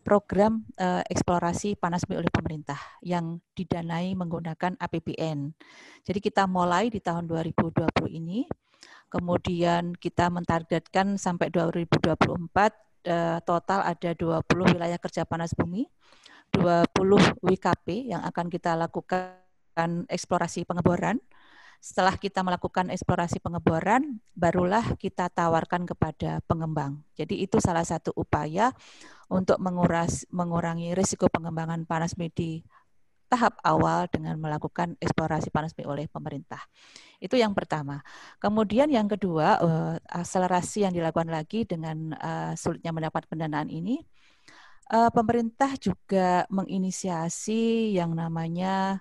program 0.00 0.64
uh, 0.80 1.04
eksplorasi 1.06 1.76
panas 1.76 2.08
bumi 2.08 2.24
oleh 2.24 2.32
pemerintah 2.32 2.80
yang 3.04 3.38
didanai 3.52 4.16
menggunakan 4.16 4.74
APBN. 4.80 5.52
Jadi 6.02 6.18
kita 6.18 6.48
mulai 6.48 6.88
di 6.88 6.98
tahun 7.04 7.28
2020 7.28 8.08
ini, 8.08 8.48
kemudian 9.12 9.94
kita 9.94 10.32
mentargetkan 10.32 11.20
sampai 11.20 11.52
2024 11.52 12.16
uh, 12.16 13.38
total 13.44 13.80
ada 13.84 14.10
20 14.16 14.74
wilayah 14.74 14.98
kerja 14.98 15.22
panas 15.28 15.52
bumi, 15.54 15.86
20 16.54 17.40
WKP 17.40 18.10
yang 18.10 18.22
akan 18.26 18.46
kita 18.50 18.74
lakukan 18.74 19.38
eksplorasi 20.10 20.66
pengeboran, 20.66 21.22
setelah 21.80 22.12
kita 22.20 22.44
melakukan 22.44 22.92
eksplorasi 22.92 23.40
pengeboran, 23.40 24.20
barulah 24.36 24.84
kita 25.00 25.32
tawarkan 25.32 25.88
kepada 25.88 26.44
pengembang. 26.44 27.00
Jadi 27.16 27.40
itu 27.40 27.56
salah 27.56 27.88
satu 27.88 28.12
upaya 28.12 28.76
untuk 29.32 29.56
menguras, 29.56 30.28
mengurangi 30.28 30.92
risiko 30.92 31.32
pengembangan 31.32 31.88
panas 31.88 32.12
bumi 32.12 32.28
di 32.36 32.50
tahap 33.32 33.56
awal 33.64 34.10
dengan 34.12 34.36
melakukan 34.36 34.98
eksplorasi 35.00 35.48
panas 35.48 35.72
bumi 35.72 35.88
oleh 35.88 36.04
pemerintah. 36.04 36.60
Itu 37.16 37.40
yang 37.40 37.56
pertama. 37.56 38.04
Kemudian 38.36 38.92
yang 38.92 39.08
kedua, 39.08 39.56
uh, 39.64 39.96
akselerasi 40.04 40.84
yang 40.84 40.92
dilakukan 40.92 41.32
lagi 41.32 41.64
dengan 41.64 42.12
uh, 42.12 42.52
sulitnya 42.60 42.92
mendapat 42.92 43.24
pendanaan 43.24 43.72
ini, 43.72 44.04
uh, 44.90 45.10
pemerintah 45.14 45.78
juga 45.78 46.44
menginisiasi 46.50 47.94
yang 47.94 48.12
namanya 48.12 49.00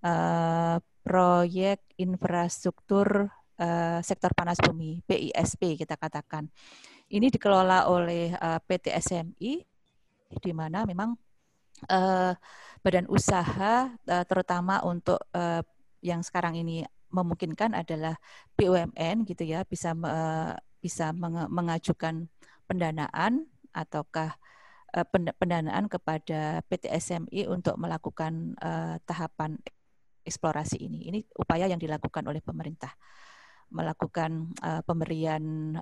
uh, 0.00 0.80
proyek 1.06 1.84
infrastruktur 2.00 3.30
uh, 3.60 4.00
sektor 4.02 4.32
panas 4.34 4.58
bumi 4.58 5.04
PISP 5.06 5.78
kita 5.78 5.94
katakan. 5.94 6.48
Ini 7.06 7.30
dikelola 7.30 7.86
oleh 7.86 8.34
uh, 8.34 8.58
PT 8.66 8.90
SMI 8.90 9.62
di 10.42 10.52
mana 10.52 10.82
memang 10.82 11.14
uh, 11.86 12.34
badan 12.82 13.06
usaha 13.06 13.86
uh, 13.94 14.24
terutama 14.26 14.82
untuk 14.82 15.22
uh, 15.30 15.62
yang 16.02 16.26
sekarang 16.26 16.58
ini 16.58 16.82
memungkinkan 17.14 17.78
adalah 17.78 18.18
BUMN 18.58 19.22
gitu 19.30 19.46
ya 19.46 19.62
bisa 19.62 19.94
uh, 19.94 20.58
bisa 20.82 21.14
mengajukan 21.50 22.26
pendanaan 22.66 23.46
ataukah 23.70 24.34
pendanaan 25.04 25.90
kepada 25.90 26.64
PT 26.64 26.88
SMI 26.88 27.50
untuk 27.50 27.76
melakukan 27.76 28.56
uh, 28.62 28.96
tahapan 29.04 29.60
eksplorasi 30.24 30.80
ini. 30.80 31.12
Ini 31.12 31.20
upaya 31.36 31.68
yang 31.68 31.82
dilakukan 31.82 32.24
oleh 32.24 32.40
pemerintah 32.40 32.94
melakukan 33.66 34.54
uh, 34.62 34.80
pemberian 34.86 35.74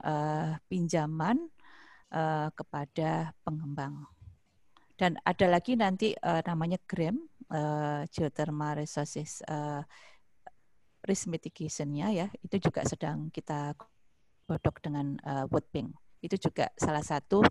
pinjaman 0.66 1.53
kepada 2.55 3.35
pengembang. 3.42 4.07
Dan 4.94 5.18
ada 5.27 5.50
lagi 5.50 5.74
nanti 5.74 6.14
namanya 6.22 6.79
GREM, 6.87 7.18
uh, 7.50 8.07
Geothermal 8.07 8.79
Resources 8.79 9.42
Risk 11.05 11.29
Mitigation-nya 11.29 12.09
ya, 12.14 12.27
itu 12.38 12.57
juga 12.70 12.87
sedang 12.87 13.35
kita 13.35 13.77
godok 14.48 14.81
dengan 14.81 15.16
uh, 15.24 15.44
World. 15.48 15.92
Itu 16.24 16.37
juga 16.40 16.72
salah 16.77 17.05
satu 17.05 17.44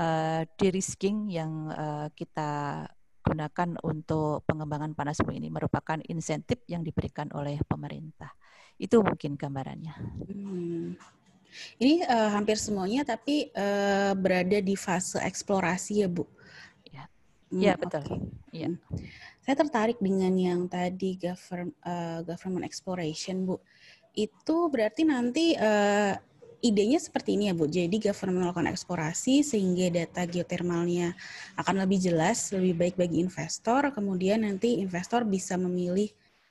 uh, 0.00 0.42
de-risking 0.56 1.28
yang 1.28 1.68
uh, 1.68 2.08
kita 2.16 2.84
gunakan 3.20 3.76
untuk 3.84 4.42
pengembangan 4.48 4.96
panas 4.96 5.20
bumi 5.20 5.38
ini 5.38 5.52
merupakan 5.52 6.00
insentif 6.08 6.64
yang 6.66 6.80
diberikan 6.80 7.28
oleh 7.36 7.60
pemerintah. 7.68 8.32
Itu 8.80 9.04
mungkin 9.04 9.36
gambarannya. 9.36 9.94
Hmm. 10.26 10.96
Ini 11.76 12.06
uh, 12.06 12.30
hampir 12.32 12.56
semuanya 12.56 13.04
tapi 13.04 13.52
uh, 13.52 14.16
berada 14.16 14.58
di 14.62 14.74
fase 14.78 15.20
eksplorasi 15.20 16.06
ya, 16.06 16.08
Bu. 16.08 16.24
Ya, 16.88 17.04
hmm, 17.52 17.60
ya 17.60 17.72
betul. 17.76 18.02
Okay. 18.06 18.18
Ya. 18.64 18.68
Hmm. 18.72 18.78
Saya 19.44 19.56
tertarik 19.66 19.98
dengan 20.00 20.32
yang 20.38 20.70
tadi 20.70 21.18
government, 21.20 21.76
uh, 21.84 22.24
government 22.24 22.64
exploration, 22.64 23.44
Bu. 23.44 23.60
Itu 24.16 24.72
berarti 24.72 25.02
nanti 25.04 25.54
uh, 25.58 26.14
idenya 26.60 27.00
seperti 27.00 27.36
ini 27.36 27.48
ya 27.48 27.54
Bu. 27.56 27.66
Jadi 27.66 27.96
government 28.00 28.48
melakukan 28.48 28.68
eksplorasi 28.70 29.44
sehingga 29.44 29.88
data 29.90 30.24
geotermalnya 30.28 31.16
akan 31.56 31.74
lebih 31.84 31.98
jelas, 32.00 32.52
lebih 32.52 32.76
baik 32.76 32.94
bagi 33.00 33.20
investor. 33.20 33.92
Kemudian 33.92 34.44
nanti 34.44 34.80
investor 34.80 35.24
bisa 35.24 35.56
memilih 35.56 36.08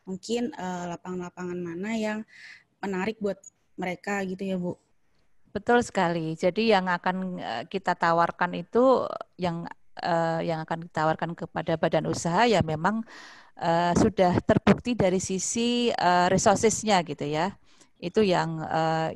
mungkin 0.09 0.49
eh, 0.53 0.85
lapangan-lapangan 0.89 1.57
uh, 1.57 1.65
mana 1.69 1.91
yang 1.93 2.19
menarik 2.81 3.21
buat 3.21 3.37
mereka 3.77 4.25
gitu 4.25 4.43
ya 4.43 4.57
Bu. 4.57 4.73
Betul 5.53 5.85
sekali. 5.85 6.33
Jadi 6.33 6.73
yang 6.73 6.89
akan 6.89 7.37
eh, 7.37 7.63
kita 7.69 7.93
tawarkan 7.93 8.57
itu 8.57 9.05
yang 9.37 9.69
uh, 10.01 10.41
yang 10.41 10.65
akan 10.65 10.89
ditawarkan 10.89 11.31
kepada 11.37 11.77
badan 11.77 12.09
usaha 12.09 12.45
ya 12.49 12.65
memang 12.65 13.05
uh, 13.61 13.93
sudah 13.93 14.37
terbukti 14.41 14.97
dari 14.97 15.21
sisi 15.21 15.93
uh, 15.93 16.25
resourcesnya 16.31 17.01
gitu 17.05 17.25
ya. 17.29 17.53
Itu 17.99 18.23
yang 18.23 18.61
uh, 18.63 19.13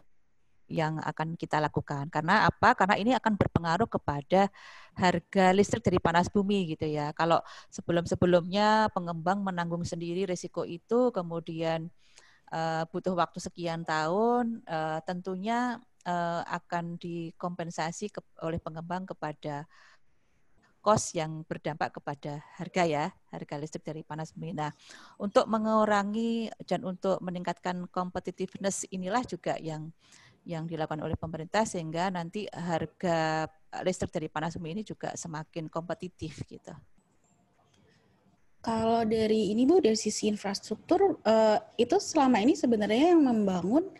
yang 0.73 0.97
akan 0.97 1.37
kita 1.37 1.61
lakukan. 1.61 2.09
Karena 2.09 2.49
apa? 2.49 2.73
Karena 2.73 2.97
ini 2.97 3.13
akan 3.13 3.37
berpengaruh 3.37 3.85
kepada 3.85 4.49
harga 4.97 5.45
listrik 5.53 5.85
dari 5.85 6.01
panas 6.01 6.33
bumi 6.33 6.73
gitu 6.73 6.89
ya. 6.89 7.13
Kalau 7.13 7.37
sebelum-sebelumnya 7.69 8.89
pengembang 8.89 9.45
menanggung 9.45 9.85
sendiri 9.85 10.25
risiko 10.25 10.65
itu, 10.65 11.13
kemudian 11.13 11.93
uh, 12.49 12.89
butuh 12.89 13.13
waktu 13.13 13.37
sekian 13.37 13.85
tahun, 13.85 14.65
uh, 14.65 14.97
tentunya 15.05 15.77
uh, 16.09 16.41
akan 16.49 16.97
dikompensasi 16.97 18.09
ke, 18.09 18.19
oleh 18.41 18.57
pengembang 18.57 19.05
kepada 19.05 19.69
kos 20.83 21.15
yang 21.15 21.47
berdampak 21.47 21.95
kepada 21.95 22.43
harga 22.59 22.83
ya, 22.83 23.05
harga 23.31 23.55
listrik 23.55 23.87
dari 23.87 24.03
panas 24.03 24.35
bumi. 24.35 24.51
Nah, 24.51 24.67
untuk 25.15 25.47
mengurangi 25.47 26.51
dan 26.67 26.83
untuk 26.83 27.23
meningkatkan 27.23 27.87
competitiveness 27.87 28.83
inilah 28.91 29.23
juga 29.23 29.55
yang 29.63 29.95
yang 30.43 30.67
dilakukan 30.67 30.99
oleh 30.99 31.15
pemerintah 31.15 31.63
sehingga 31.63 32.11
nanti 32.11 32.43
harga 32.51 33.47
listrik 33.81 34.11
dari 34.11 34.27
panas 34.27 34.59
bumi 34.59 34.79
ini 34.79 34.83
juga 34.83 35.15
semakin 35.15 35.71
kompetitif 35.71 36.43
gitu. 36.45 36.75
Kalau 38.63 39.03
dari 39.03 39.51
ini 39.51 39.67
Bu 39.67 39.83
dari 39.83 39.99
sisi 39.99 40.31
infrastruktur 40.31 41.19
uh, 41.27 41.59
itu 41.75 41.99
selama 41.99 42.39
ini 42.39 42.55
sebenarnya 42.55 43.11
yang 43.11 43.27
membangun 43.27 43.91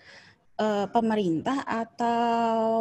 uh, 0.56 0.88
pemerintah 0.88 1.67
atau 1.67 2.79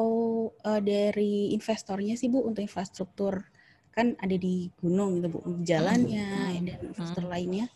uh, 0.63 0.81
dari 0.83 1.51
investornya 1.51 2.15
sih 2.15 2.31
Bu 2.31 2.47
untuk 2.47 2.63
infrastruktur 2.63 3.43
kan 3.91 4.15
ada 4.23 4.37
di 4.39 4.71
gunung 4.79 5.19
gitu 5.19 5.29
Bu 5.35 5.41
jalannya 5.67 6.31
hmm. 6.31 6.67
dan 6.71 6.79
infrastruktur 6.87 7.27
hmm. 7.27 7.35
lainnya. 7.35 7.67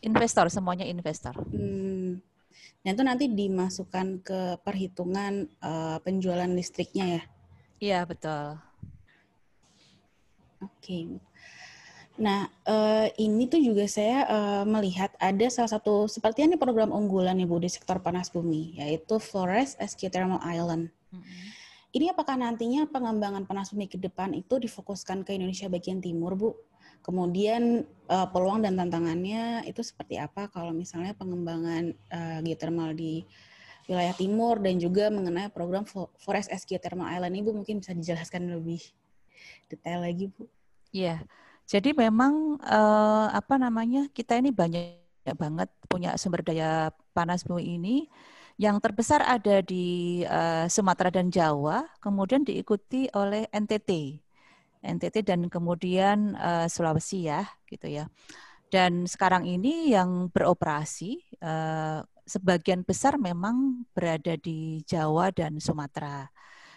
Investor 0.00 0.48
semuanya 0.52 0.84
investor. 0.84 1.32
Hmm. 1.36 1.89
Dan 2.80 2.96
itu 2.96 3.04
nanti 3.04 3.24
dimasukkan 3.28 4.06
ke 4.24 4.40
perhitungan 4.64 5.48
uh, 5.60 5.98
penjualan 6.00 6.48
listriknya 6.48 7.20
ya? 7.20 7.22
Iya, 7.80 8.00
betul. 8.08 8.56
Oke. 10.60 10.68
Okay. 10.80 11.04
Nah, 12.20 12.52
uh, 12.68 13.08
ini 13.16 13.48
tuh 13.48 13.64
juga 13.64 13.88
saya 13.88 14.28
uh, 14.28 14.64
melihat 14.68 15.08
ada 15.16 15.48
salah 15.48 15.72
satu, 15.72 16.04
seperti 16.04 16.44
ini 16.44 16.60
program 16.60 16.92
unggulan 16.92 17.40
ya 17.40 17.48
Bu 17.48 17.56
di 17.56 17.72
sektor 17.72 17.96
panas 18.04 18.28
bumi, 18.28 18.76
yaitu 18.76 19.16
Flores 19.16 19.72
as 19.80 19.96
Geothermal 19.96 20.44
Island. 20.44 20.92
Mm 21.08 21.16
-hmm. 21.16 21.48
Ini 21.90 22.14
apakah 22.14 22.38
nantinya 22.38 22.86
pengembangan 22.86 23.48
panas 23.48 23.72
bumi 23.72 23.90
ke 23.90 23.98
depan 23.98 24.30
itu 24.36 24.62
difokuskan 24.62 25.26
ke 25.26 25.34
Indonesia 25.34 25.66
bagian 25.66 25.98
timur, 25.98 26.38
Bu? 26.38 26.54
Kemudian 27.00 27.88
uh, 28.12 28.28
peluang 28.28 28.60
dan 28.60 28.76
tantangannya 28.76 29.64
itu 29.64 29.80
seperti 29.80 30.20
apa 30.20 30.52
kalau 30.52 30.70
misalnya 30.76 31.16
pengembangan 31.16 31.96
uh, 32.12 32.38
geothermal 32.44 32.92
di 32.92 33.24
wilayah 33.90 34.14
timur 34.14 34.62
dan 34.62 34.78
juga 34.78 35.10
mengenai 35.10 35.50
program 35.50 35.82
Forest 36.22 36.52
as 36.54 36.62
Geothermal 36.62 37.10
Island 37.10 37.34
Ibu 37.40 37.50
mungkin 37.50 37.82
bisa 37.82 37.90
dijelaskan 37.90 38.46
lebih 38.52 38.78
detail 39.66 40.06
lagi 40.06 40.30
Bu. 40.30 40.46
Iya. 40.94 41.26
Jadi 41.66 41.94
memang 41.94 42.58
uh, 42.62 43.26
apa 43.30 43.58
namanya 43.58 44.06
kita 44.10 44.38
ini 44.38 44.54
banyak 44.54 44.98
banget 45.38 45.70
punya 45.86 46.14
sumber 46.18 46.42
daya 46.42 46.90
panas 47.14 47.46
bumi 47.46 47.78
ini 47.78 47.96
yang 48.60 48.76
terbesar 48.76 49.24
ada 49.24 49.64
di 49.64 50.20
uh, 50.28 50.68
Sumatera 50.68 51.08
dan 51.08 51.32
Jawa, 51.32 51.88
kemudian 51.96 52.44
diikuti 52.44 53.08
oleh 53.16 53.48
NTT. 53.48 54.20
NTT 54.80 55.24
dan 55.24 55.46
kemudian 55.52 56.36
uh, 56.36 56.66
Sulawesi 56.66 57.28
ya 57.28 57.44
gitu 57.68 57.86
ya. 57.88 58.08
Dan 58.70 59.04
sekarang 59.04 59.44
ini 59.44 59.90
yang 59.90 60.30
beroperasi 60.30 61.20
uh, 61.42 62.06
sebagian 62.24 62.86
besar 62.86 63.18
memang 63.18 63.82
berada 63.90 64.38
di 64.38 64.80
Jawa 64.86 65.34
dan 65.34 65.58
Sumatera. 65.58 66.30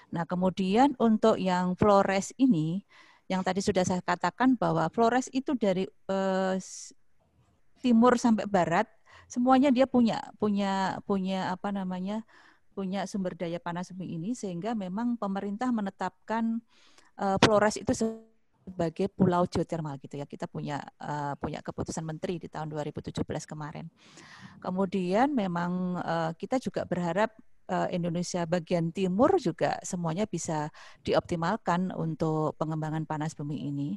Nah, 0.10 0.26
kemudian 0.26 0.98
untuk 0.98 1.38
yang 1.38 1.78
Flores 1.78 2.34
ini 2.38 2.82
yang 3.30 3.46
tadi 3.46 3.62
sudah 3.64 3.86
saya 3.86 4.02
katakan 4.02 4.60
bahwa 4.60 4.90
Flores 4.90 5.30
itu 5.32 5.56
dari 5.56 5.86
uh, 6.10 6.58
timur 7.80 8.20
sampai 8.20 8.46
barat 8.50 8.86
semuanya 9.28 9.74
dia 9.74 9.90
punya 9.90 10.22
punya 10.38 11.02
punya 11.08 11.50
apa 11.50 11.74
namanya 11.74 12.22
punya 12.74 13.06
sumber 13.06 13.38
daya 13.38 13.62
panas 13.62 13.94
bumi 13.94 14.18
ini 14.18 14.30
sehingga 14.34 14.74
memang 14.74 15.18
pemerintah 15.18 15.70
menetapkan 15.70 16.62
uh, 17.20 17.38
Flores 17.42 17.76
itu 17.78 17.92
sebagai 17.94 19.12
pulau 19.12 19.44
geotermal 19.50 20.00
gitu 20.00 20.18
ya. 20.18 20.26
Kita 20.26 20.48
punya 20.48 20.80
uh, 21.02 21.36
punya 21.38 21.60
keputusan 21.60 22.06
menteri 22.06 22.40
di 22.40 22.48
tahun 22.48 22.72
2017 22.72 23.24
kemarin. 23.46 23.90
Kemudian 24.64 25.34
memang 25.34 26.00
uh, 26.00 26.32
kita 26.38 26.58
juga 26.62 26.88
berharap 26.88 27.34
Indonesia 27.96 28.44
bagian 28.44 28.92
timur 28.92 29.40
juga 29.40 29.80
semuanya 29.88 30.28
bisa 30.28 30.68
dioptimalkan 31.00 31.96
untuk 31.96 32.60
pengembangan 32.60 33.08
panas 33.08 33.34
bumi 33.40 33.72
ini. 33.72 33.96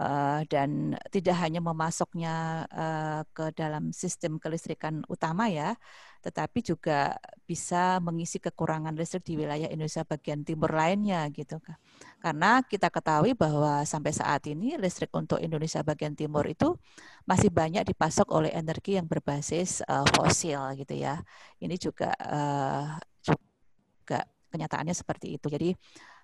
Uh, 0.00 0.48
dan 0.48 0.96
tidak 1.12 1.36
hanya 1.44 1.60
memasoknya 1.60 2.64
uh, 2.72 3.20
ke 3.36 3.52
dalam 3.52 3.92
sistem 3.92 4.40
kelistrikan 4.40 5.04
utama 5.12 5.52
ya, 5.52 5.76
tetapi 6.24 6.64
juga 6.64 7.20
bisa 7.44 8.00
mengisi 8.00 8.40
kekurangan 8.40 8.96
listrik 8.96 9.28
di 9.28 9.36
wilayah 9.36 9.68
Indonesia 9.68 10.00
bagian 10.08 10.40
timur 10.40 10.72
lainnya 10.72 11.28
gitu 11.28 11.60
kan. 11.60 11.76
Karena 12.16 12.64
kita 12.64 12.88
ketahui 12.88 13.36
bahwa 13.36 13.84
sampai 13.84 14.16
saat 14.16 14.40
ini 14.48 14.80
listrik 14.80 15.12
untuk 15.12 15.36
Indonesia 15.36 15.84
bagian 15.84 16.16
timur 16.16 16.48
itu 16.48 16.80
masih 17.28 17.52
banyak 17.52 17.84
dipasok 17.84 18.32
oleh 18.32 18.56
energi 18.56 18.96
yang 18.96 19.04
berbasis 19.04 19.84
uh, 19.84 20.08
fosil 20.16 20.80
gitu 20.80 20.96
ya. 20.96 21.20
Ini 21.60 21.76
juga 21.76 22.16
uh, 22.24 22.96
juga 23.20 24.24
kenyataannya 24.48 24.96
seperti 24.96 25.36
itu. 25.36 25.52
Jadi 25.52 25.76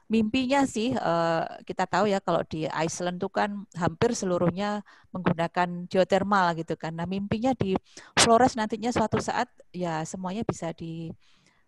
mimpinya 0.06 0.62
sih 0.64 0.94
uh, 0.94 1.42
kita 1.66 1.84
tahu 1.90 2.06
ya 2.06 2.22
kalau 2.22 2.46
di 2.46 2.70
Iceland 2.70 3.18
tuh 3.18 3.30
kan 3.30 3.66
hampir 3.74 4.14
seluruhnya 4.14 4.86
menggunakan 5.10 5.90
geothermal 5.90 6.54
gitu 6.54 6.78
kan. 6.78 6.94
Nah 6.94 7.06
mimpinya 7.10 7.52
di 7.58 7.74
Flores 8.14 8.54
nantinya 8.54 8.94
suatu 8.94 9.18
saat 9.18 9.50
ya 9.74 10.06
semuanya 10.06 10.46
bisa 10.46 10.70
di 10.70 11.10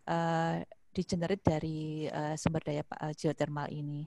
uh, 0.07 0.62
digenerate 0.94 1.42
dari 1.42 2.07
uh, 2.11 2.35
sumber 2.38 2.62
daya 2.62 2.83
geothermal 3.18 3.66
ini. 3.74 4.07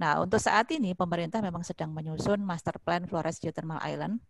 Nah 0.00 0.20
untuk 0.20 0.40
saat 0.40 0.68
ini 0.72 0.92
pemerintah 0.96 1.40
memang 1.44 1.64
sedang 1.64 1.92
menyusun 1.92 2.40
master 2.40 2.76
plan 2.80 3.04
Flores 3.08 3.40
Geothermal 3.40 3.80
Island 3.84 4.20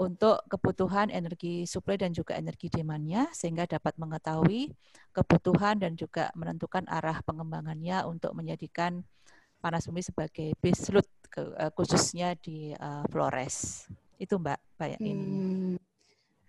untuk 0.00 0.42
kebutuhan 0.50 1.10
energi 1.10 1.64
suplai 1.64 1.98
dan 1.98 2.10
juga 2.10 2.34
energi 2.34 2.70
demandnya 2.70 3.30
sehingga 3.30 3.66
dapat 3.68 3.94
mengetahui 3.98 4.74
kebutuhan 5.14 5.78
dan 5.78 5.94
juga 5.94 6.34
menentukan 6.34 6.84
arah 6.90 7.22
pengembangannya 7.22 8.02
untuk 8.06 8.34
menjadikan 8.34 9.06
panas 9.62 9.88
bumi 9.88 10.04
sebagai 10.04 10.52
baseload 10.60 11.08
uh, 11.38 11.72
khususnya 11.72 12.36
di 12.36 12.76
uh, 12.76 13.06
Flores. 13.08 13.88
Itu 14.20 14.36
Mbak, 14.36 14.60
Mbak 14.76 14.88
hmm. 14.98 15.06
ini. 15.06 15.14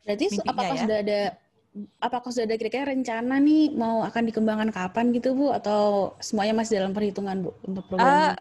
Berarti 0.06 0.26
Mimpinya 0.30 0.52
apakah 0.52 0.76
ya? 0.76 0.82
sudah 0.84 0.98
ada 1.02 1.22
apakah 2.00 2.30
sudah 2.32 2.46
ada 2.48 2.56
kira-kira 2.56 2.86
rencana 2.88 3.36
nih 3.40 3.76
mau 3.76 4.00
akan 4.04 4.24
dikembangkan 4.32 4.70
kapan 4.72 5.12
gitu 5.12 5.36
Bu 5.36 5.52
atau 5.52 6.16
semuanya 6.24 6.56
masih 6.56 6.80
dalam 6.80 6.92
perhitungan 6.96 7.38
Bu 7.44 7.52
untuk 7.68 7.84
program? 7.88 8.08
Uh, 8.08 8.34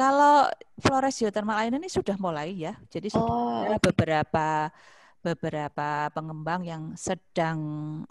kalau 0.00 0.48
Flores 0.80 1.20
Geothermal 1.20 1.60
Island 1.60 1.84
ini 1.84 1.92
sudah 1.92 2.16
mulai 2.16 2.56
ya. 2.56 2.72
Jadi 2.88 3.12
sudah 3.12 3.28
oh, 3.28 3.68
ada 3.68 3.76
beberapa 3.76 4.72
beberapa 5.20 6.08
pengembang 6.16 6.64
yang 6.64 6.96
sedang 6.96 7.60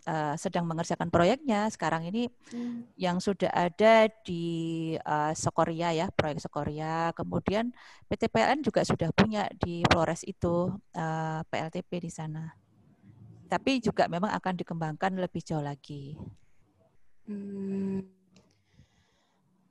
uh, 0.05 0.37
sedang 0.37 0.69
mengerjakan 0.69 1.09
proyeknya 1.09 1.65
sekarang 1.73 2.05
ini 2.05 2.29
hmm. 2.53 2.93
yang 3.01 3.17
sudah 3.17 3.49
ada 3.49 4.05
di 4.21 4.93
uh, 5.01 5.33
Sokoria 5.33 5.89
ya 5.89 6.13
proyek 6.13 6.37
Sokoria 6.37 7.09
kemudian 7.17 7.73
PT 8.05 8.29
PLN 8.29 8.61
juga 8.61 8.85
sudah 8.85 9.09
punya 9.09 9.49
di 9.57 9.81
Flores 9.89 10.21
itu 10.21 10.69
uh, 10.93 11.41
PLTP 11.49 12.05
di 12.05 12.13
sana 12.13 12.53
tapi 13.49 13.81
juga 13.81 14.05
memang 14.05 14.29
akan 14.29 14.53
dikembangkan 14.53 15.17
lebih 15.17 15.41
jauh 15.41 15.65
lagi. 15.65 16.13
Hmm. 17.25 18.18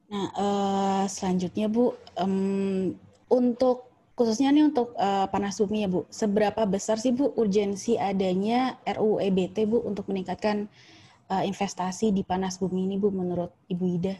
Nah 0.09 0.27
uh, 0.33 1.05
selanjutnya 1.05 1.68
Bu 1.68 1.92
um, 2.16 2.97
untuk 3.29 3.88
khususnya 4.18 4.51
nih 4.51 4.66
untuk 4.66 4.97
uh, 4.99 5.29
panas 5.31 5.61
bumi 5.61 5.85
ya 5.85 5.88
Bu, 5.88 6.09
seberapa 6.11 6.64
besar 6.66 6.99
sih 6.99 7.14
Bu 7.14 7.37
urgensi 7.38 7.94
adanya 7.94 8.81
RUU 8.83 9.23
EBT 9.23 9.68
Bu 9.68 9.85
untuk 9.85 10.11
meningkatkan 10.11 10.66
uh, 11.31 11.44
investasi 11.44 12.11
di 12.11 12.25
panas 12.25 12.59
bumi 12.59 12.88
ini 12.88 12.97
Bu 12.97 13.12
menurut 13.14 13.55
Ibu 13.71 13.85
Ida? 14.01 14.16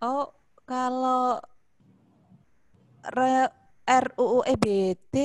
Oh, 0.00 0.30
kalau 0.68 1.42
RUU 3.90 4.46
EBT 4.46 5.16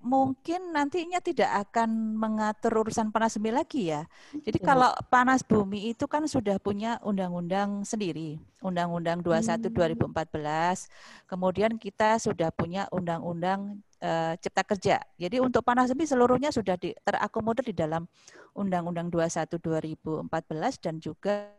mungkin 0.00 0.72
nantinya 0.72 1.20
tidak 1.20 1.68
akan 1.68 2.16
mengatur 2.16 2.80
urusan 2.80 3.12
panas 3.12 3.36
bumi 3.36 3.52
lagi 3.52 3.92
ya. 3.92 4.08
Jadi 4.32 4.64
kalau 4.64 4.88
panas 5.12 5.44
bumi 5.44 5.92
itu 5.92 6.08
kan 6.08 6.24
sudah 6.24 6.56
punya 6.56 6.96
undang-undang 7.04 7.84
sendiri, 7.84 8.40
Undang-Undang 8.64 9.20
21 9.20 9.68
hmm. 9.68 10.08
2014. 10.08 11.28
Kemudian 11.28 11.76
kita 11.76 12.16
sudah 12.16 12.48
punya 12.48 12.88
Undang-Undang 12.88 13.84
uh, 14.00 14.32
Cipta 14.40 14.64
Kerja. 14.64 14.96
Jadi 15.20 15.36
untuk 15.44 15.60
panas 15.60 15.92
bumi 15.92 16.08
seluruhnya 16.08 16.48
sudah 16.48 16.80
di, 16.80 16.96
terakomodir 17.04 17.68
di 17.68 17.76
dalam 17.76 18.08
Undang-Undang 18.56 19.12
21 19.12 19.60
2014 19.60 20.80
dan 20.80 20.96
juga 20.96 21.52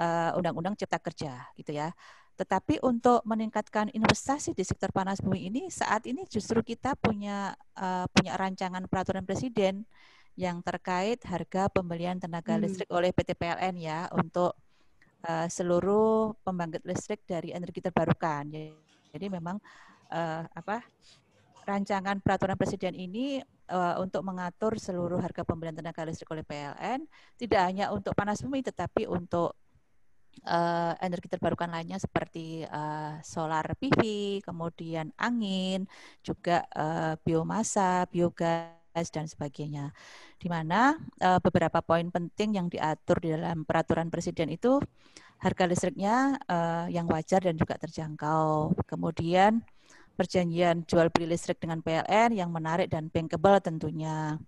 uh, 0.00 0.30
Undang-Undang 0.40 0.80
Cipta 0.80 0.96
Kerja 0.96 1.52
gitu 1.52 1.76
ya. 1.76 1.92
Tetapi 2.34 2.82
untuk 2.82 3.22
meningkatkan 3.22 3.94
investasi 3.94 4.58
di 4.58 4.66
sektor 4.66 4.90
panas 4.90 5.22
bumi 5.22 5.46
ini 5.46 5.62
saat 5.70 6.02
ini 6.10 6.26
justru 6.26 6.66
kita 6.66 6.98
punya 6.98 7.54
uh, 7.78 8.10
punya 8.10 8.34
rancangan 8.34 8.90
peraturan 8.90 9.22
presiden 9.22 9.86
yang 10.34 10.58
terkait 10.66 11.22
harga 11.22 11.70
pembelian 11.70 12.18
tenaga 12.18 12.58
hmm. 12.58 12.62
listrik 12.66 12.90
oleh 12.90 13.14
PT 13.14 13.38
PLN 13.38 13.74
ya 13.78 14.10
untuk 14.10 14.58
uh, 15.30 15.46
seluruh 15.46 16.34
pembangkit 16.42 16.82
listrik 16.82 17.22
dari 17.22 17.54
energi 17.54 17.78
terbarukan. 17.78 18.50
Jadi 19.14 19.26
memang 19.30 19.62
uh, 20.10 20.42
apa 20.42 20.82
rancangan 21.64 22.20
peraturan 22.20 22.58
presiden 22.58 22.92
ini 22.98 23.40
uh, 23.72 23.96
untuk 24.02 24.20
mengatur 24.26 24.76
seluruh 24.76 25.16
harga 25.22 25.46
pembelian 25.46 25.72
tenaga 25.72 26.04
listrik 26.04 26.28
oleh 26.34 26.44
PLN 26.44 27.08
tidak 27.40 27.60
hanya 27.64 27.88
untuk 27.94 28.12
panas 28.12 28.44
bumi 28.44 28.60
tetapi 28.60 29.08
untuk 29.08 29.56
uh, 30.42 30.92
energi 30.98 31.30
terbarukan 31.30 31.70
lainnya 31.70 32.02
seperti 32.02 32.66
uh, 32.66 33.22
solar 33.22 33.64
PV, 33.78 34.00
kemudian 34.42 35.14
angin, 35.14 35.86
juga 36.20 36.66
uh, 36.74 37.14
biomasa, 37.22 38.10
biogas 38.10 39.08
dan 39.14 39.30
sebagainya. 39.30 39.94
Di 40.38 40.50
mana 40.50 40.98
uh, 41.22 41.38
beberapa 41.38 41.78
poin 41.82 42.10
penting 42.10 42.58
yang 42.58 42.66
diatur 42.66 43.22
di 43.22 43.34
dalam 43.34 43.62
peraturan 43.62 44.10
presiden 44.10 44.50
itu 44.50 44.78
harga 45.42 45.64
listriknya 45.66 46.38
uh, 46.46 46.86
yang 46.88 47.10
wajar 47.10 47.42
dan 47.42 47.58
juga 47.58 47.74
terjangkau. 47.76 48.74
Kemudian 48.86 49.60
perjanjian 50.14 50.86
jual 50.86 51.10
beli 51.10 51.34
listrik 51.34 51.58
dengan 51.58 51.82
PLN 51.82 52.38
yang 52.38 52.50
menarik 52.54 52.86
dan 52.88 53.10
bankable 53.10 53.58
tentunya. 53.58 54.38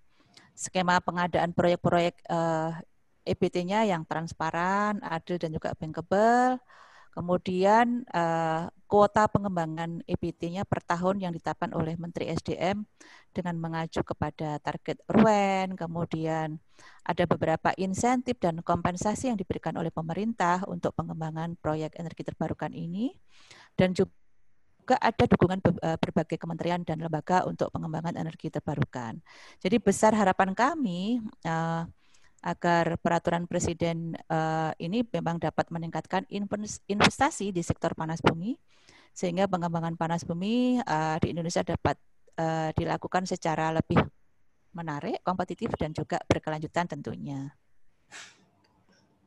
Skema 0.57 1.05
pengadaan 1.05 1.53
proyek-proyek 1.53 2.17
uh, 2.33 2.73
EBT-nya 3.27 3.85
yang 3.91 4.07
transparan, 4.07 5.03
adil 5.03 5.37
dan 5.43 5.51
juga 5.51 5.75
bankable. 5.75 6.63
Kemudian 7.17 8.05
uh, 8.13 8.69
kuota 8.85 9.25
pengembangan 9.25 10.05
EBT-nya 10.05 10.69
per 10.69 10.85
tahun 10.85 11.25
yang 11.25 11.33
ditetapkan 11.33 11.73
oleh 11.73 11.97
Menteri 11.97 12.29
SDM 12.29 12.85
dengan 13.33 13.57
mengacu 13.57 14.05
kepada 14.05 14.61
target 14.61 15.01
RUEN, 15.09 15.81
kemudian 15.81 16.61
ada 17.09 17.25
beberapa 17.25 17.73
insentif 17.81 18.37
dan 18.37 18.61
kompensasi 18.61 19.33
yang 19.33 19.41
diberikan 19.41 19.81
oleh 19.81 19.89
pemerintah 19.89 20.61
untuk 20.69 20.93
pengembangan 20.93 21.57
proyek 21.57 21.97
energi 21.97 22.21
terbarukan 22.21 22.77
ini, 22.77 23.17
dan 23.81 23.97
juga 23.97 25.01
ada 25.01 25.25
dukungan 25.25 25.59
eh, 25.83 25.99
berbagai 25.99 26.37
kementerian 26.39 26.85
dan 26.85 27.03
lembaga 27.03 27.49
untuk 27.49 27.73
pengembangan 27.73 28.15
energi 28.15 28.53
terbarukan. 28.53 29.19
Jadi 29.59 29.77
besar 29.83 30.13
harapan 30.15 30.55
kami 30.55 31.19
uh, 31.49 31.89
agar 32.45 33.01
peraturan 33.01 33.49
presiden 33.49 34.15
uh, 34.29 34.71
ini 34.77 35.03
memang 35.09 35.41
dapat 35.41 35.69
meningkatkan 35.73 36.29
investasi 36.87 37.51
di 37.51 37.63
sektor 37.65 37.97
panas 37.97 38.21
bumi 38.21 38.55
sehingga 39.17 39.49
pengembangan 39.49 39.97
panas 39.97 40.23
bumi 40.29 40.77
uh, 40.85 41.17
di 41.17 41.33
Indonesia 41.33 41.65
dapat 41.65 41.97
uh, 42.37 42.71
dilakukan 42.77 43.25
secara 43.25 43.73
lebih 43.73 43.99
menarik, 44.77 45.25
kompetitif 45.25 45.73
dan 45.81 45.97
juga 45.97 46.21
berkelanjutan 46.29 46.85
tentunya. 46.85 47.49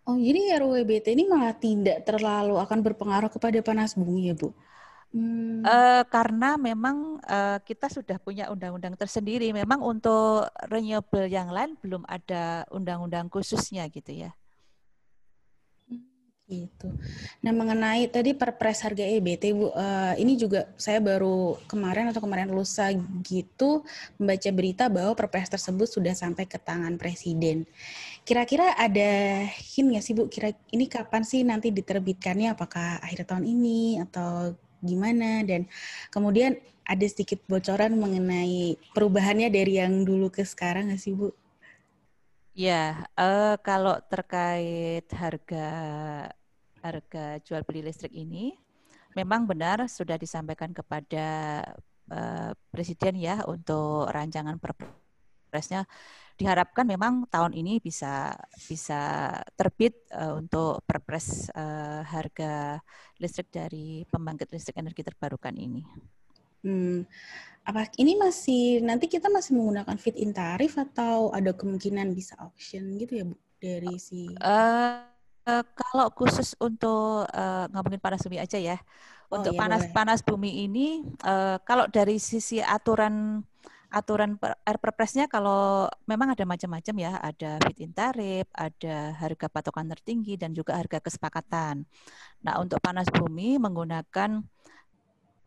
Oh, 0.05 0.17
jadi 0.17 0.57
RUWBT 0.61 1.13
ini 1.13 1.25
malah 1.25 1.53
tidak 1.57 2.05
terlalu 2.05 2.57
akan 2.57 2.81
berpengaruh 2.85 3.29
kepada 3.29 3.61
panas 3.65 3.97
bumi 3.97 4.29
ya, 4.29 4.35
Bu? 4.37 4.53
Hmm. 5.09 5.65
Uh, 5.65 6.05
karena 6.05 6.53
memang 6.53 7.17
uh, 7.25 7.57
kita 7.65 7.89
sudah 7.89 8.21
punya 8.21 8.53
undang-undang 8.53 8.93
tersendiri. 8.93 9.49
Memang 9.49 9.81
untuk 9.81 10.45
renewable 10.69 11.25
yang 11.25 11.49
lain 11.49 11.73
belum 11.81 12.05
ada 12.05 12.69
undang-undang 12.69 13.25
khususnya 13.25 13.89
gitu 13.89 14.13
ya. 14.13 14.31
Gitu. 16.49 16.89
Nah 17.45 17.53
mengenai 17.53 18.09
tadi 18.09 18.33
perpres 18.33 18.81
harga 18.81 19.05
EBT 19.05 19.53
Bu, 19.53 19.69
uh, 19.69 20.17
ini 20.17 20.33
juga 20.33 20.65
saya 20.81 20.97
baru 20.97 21.53
kemarin 21.69 22.09
atau 22.09 22.25
kemarin 22.25 22.49
lusa 22.49 22.89
gitu 23.21 23.85
membaca 24.17 24.49
berita 24.49 24.89
bahwa 24.89 25.13
perpres 25.13 25.45
tersebut 25.45 25.85
sudah 25.85 26.17
sampai 26.17 26.49
ke 26.49 26.57
tangan 26.57 26.97
presiden. 26.97 27.69
Kira-kira 28.25 28.73
ada 28.73 29.45
hint 29.45 29.93
nggak 29.93 30.01
sih 30.01 30.17
Bu? 30.17 30.25
Kira 30.25 30.49
ini 30.73 30.89
kapan 30.89 31.21
sih 31.21 31.45
nanti 31.45 31.69
diterbitkannya? 31.69 32.57
Apakah 32.57 32.97
akhir 32.97 33.29
tahun 33.29 33.45
ini 33.45 34.01
atau 34.09 34.57
gimana 34.79 35.43
dan 35.43 35.67
kemudian 36.09 36.57
ada 36.89 37.05
sedikit 37.05 37.37
bocoran 37.45 37.93
mengenai 37.93 38.73
perubahannya 38.97 39.53
dari 39.53 39.77
yang 39.77 40.01
dulu 40.01 40.33
ke 40.33 40.41
sekarang 40.41 40.89
nggak 40.89 41.01
sih 41.01 41.13
Bu? 41.13 41.29
Ya, 42.57 43.05
uh, 43.15 43.55
kalau 43.61 44.01
terkait 44.09 45.05
harga 45.13 45.67
harga 46.81 47.25
jual 47.45 47.61
beli 47.63 47.85
listrik 47.85 48.11
ini, 48.11 48.57
memang 49.13 49.45
benar 49.45 49.85
sudah 49.85 50.17
disampaikan 50.17 50.73
kepada 50.73 51.27
uh, 52.09 52.51
Presiden 52.73 53.21
ya 53.21 53.45
untuk 53.45 54.09
rancangan 54.09 54.57
perpresnya 55.49 55.89
diharapkan 56.37 56.85
memang 56.85 57.25
tahun 57.27 57.57
ini 57.57 57.81
bisa 57.81 58.31
bisa 58.69 59.33
terbit 59.57 60.05
uh, 60.13 60.37
untuk 60.37 60.85
perpres 60.85 61.49
uh, 61.51 62.05
harga 62.05 62.79
listrik 63.17 63.49
dari 63.49 64.07
pembangkit 64.07 64.53
listrik 64.53 64.77
energi 64.77 65.01
terbarukan 65.01 65.51
ini. 65.57 65.83
Hmm, 66.63 67.03
apa 67.65 67.91
ini 67.99 68.15
masih 68.15 68.79
nanti 68.85 69.11
kita 69.11 69.27
masih 69.27 69.57
menggunakan 69.57 69.97
fit 69.99 70.15
in 70.15 70.31
tarif 70.31 70.79
atau 70.79 71.33
ada 71.35 71.51
kemungkinan 71.51 72.15
bisa 72.15 72.39
auction 72.39 72.95
gitu 72.95 73.19
ya 73.19 73.25
bu 73.27 73.35
dari 73.59 73.99
si? 73.99 74.31
Uh, 74.39 75.03
uh, 75.43 75.63
kalau 75.75 76.07
khusus 76.15 76.55
untuk 76.59 77.27
uh, 77.27 77.65
ngomongin 77.75 77.99
panas 77.99 78.23
bumi 78.23 78.39
aja 78.39 78.55
ya, 78.55 78.79
oh, 79.27 79.39
untuk 79.39 79.55
iya, 79.55 79.59
panas 79.59 79.83
boleh. 79.87 79.95
panas 79.95 80.19
bumi 80.23 80.51
ini 80.67 81.03
uh, 81.27 81.59
kalau 81.67 81.87
dari 81.91 82.15
sisi 82.15 82.63
aturan 82.63 83.43
aturan 83.89 84.37
air 84.41 84.77
perpresnya 84.77 85.25
kalau 85.25 85.89
memang 86.05 86.33
ada 86.33 86.45
macam-macam 86.45 86.95
ya, 87.01 87.11
ada 87.17 87.57
fit 87.65 87.79
in 87.81 87.91
tarif, 87.93 88.45
ada 88.53 89.17
harga 89.17 89.47
patokan 89.49 89.89
tertinggi 89.89 90.37
dan 90.37 90.53
juga 90.53 90.77
harga 90.77 91.01
kesepakatan. 91.01 91.89
Nah, 92.45 92.61
untuk 92.61 92.77
panas 92.85 93.09
bumi 93.09 93.57
menggunakan 93.57 94.45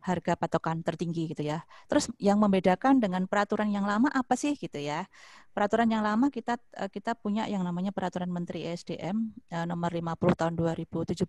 harga 0.03 0.35
patokan 0.35 0.83
tertinggi 0.83 1.31
gitu 1.31 1.47
ya. 1.47 1.63
Terus 1.87 2.11
yang 2.19 2.35
membedakan 2.43 2.99
dengan 2.99 3.23
peraturan 3.23 3.71
yang 3.71 3.87
lama 3.87 4.11
apa 4.11 4.35
sih 4.35 4.59
gitu 4.59 4.75
ya? 4.75 5.07
Peraturan 5.55 5.87
yang 5.87 6.03
lama 6.03 6.27
kita 6.27 6.59
eh, 6.75 6.91
kita 6.91 7.15
punya 7.15 7.47
yang 7.47 7.63
namanya 7.63 7.95
Peraturan 7.95 8.27
Menteri 8.27 8.67
ESDM 8.67 9.31
eh, 9.47 9.63
nomor 9.63 9.95
50 9.95 10.35
tahun 10.35 10.53
2017 10.59 11.23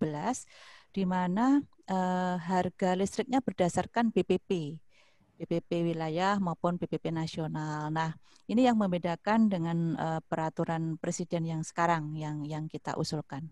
di 0.91 1.05
mana 1.07 1.63
eh, 1.87 2.37
harga 2.43 2.99
listriknya 2.99 3.39
berdasarkan 3.39 4.11
BPP. 4.11 4.83
BPP 5.39 5.95
wilayah 5.95 6.39
maupun 6.39 6.79
BPP 6.79 7.11
nasional. 7.11 7.91
Nah, 7.91 8.15
ini 8.47 8.69
yang 8.69 8.79
membedakan 8.79 9.51
dengan 9.51 9.99
uh, 9.99 10.21
peraturan 10.25 11.01
presiden 11.01 11.49
yang 11.49 11.63
sekarang 11.65 12.15
yang 12.15 12.45
yang 12.45 12.69
kita 12.71 12.95
usulkan. 12.95 13.49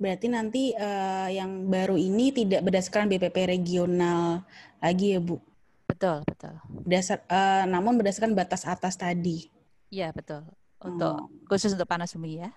Berarti 0.00 0.32
nanti 0.32 0.72
uh, 0.72 1.28
yang 1.28 1.68
baru 1.68 1.96
ini 2.00 2.32
tidak 2.32 2.64
berdasarkan 2.64 3.12
BPP 3.12 3.36
regional 3.44 4.48
lagi 4.80 5.12
ya, 5.12 5.20
Bu? 5.20 5.36
Betul, 5.84 6.24
betul. 6.24 6.56
Berdasar, 6.86 7.20
uh, 7.28 7.68
namun 7.68 8.00
berdasarkan 8.00 8.32
batas 8.32 8.64
atas 8.64 8.96
tadi. 8.96 9.52
Iya, 9.92 10.14
betul. 10.16 10.46
Untuk 10.80 11.28
hmm. 11.28 11.44
khusus 11.50 11.76
untuk 11.76 11.84
panas 11.84 12.16
bumi 12.16 12.40
ya. 12.40 12.48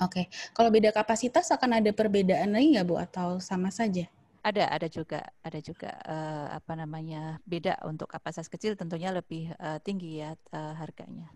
Oke. 0.00 0.24
Okay. 0.24 0.24
Kalau 0.56 0.72
beda 0.72 0.88
kapasitas 0.96 1.52
akan 1.52 1.84
ada 1.84 1.92
perbedaan 1.92 2.56
lagi 2.56 2.72
nggak, 2.72 2.86
Bu? 2.88 2.96
Atau 2.96 3.36
sama 3.44 3.68
saja? 3.68 4.08
Ada, 4.40 4.72
ada 4.72 4.88
juga, 4.88 5.20
ada 5.44 5.58
juga 5.60 5.92
uh, 6.08 6.56
apa 6.56 6.72
namanya 6.72 7.36
beda 7.44 7.76
untuk 7.84 8.08
kapasitas 8.08 8.48
kecil 8.48 8.72
tentunya 8.72 9.12
lebih 9.12 9.52
uh, 9.60 9.76
tinggi 9.84 10.24
ya 10.24 10.32
uh, 10.56 10.74
harganya. 10.80 11.28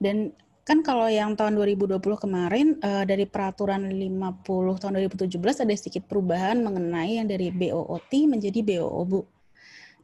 Dan 0.00 0.34
Kan 0.70 0.86
kalau 0.86 1.10
yang 1.10 1.34
tahun 1.34 1.58
2020 1.58 1.98
kemarin 1.98 2.78
uh, 2.84 3.02
dari 3.02 3.26
peraturan 3.26 3.90
50 3.90 4.44
tahun 4.78 5.02
2017 5.02 5.66
ada 5.66 5.74
sedikit 5.74 6.06
perubahan 6.06 6.62
mengenai 6.62 7.18
yang 7.18 7.26
dari 7.26 7.50
BOOT 7.50 8.12
menjadi 8.30 8.60
BOO, 8.62 9.02
Bu. 9.02 9.20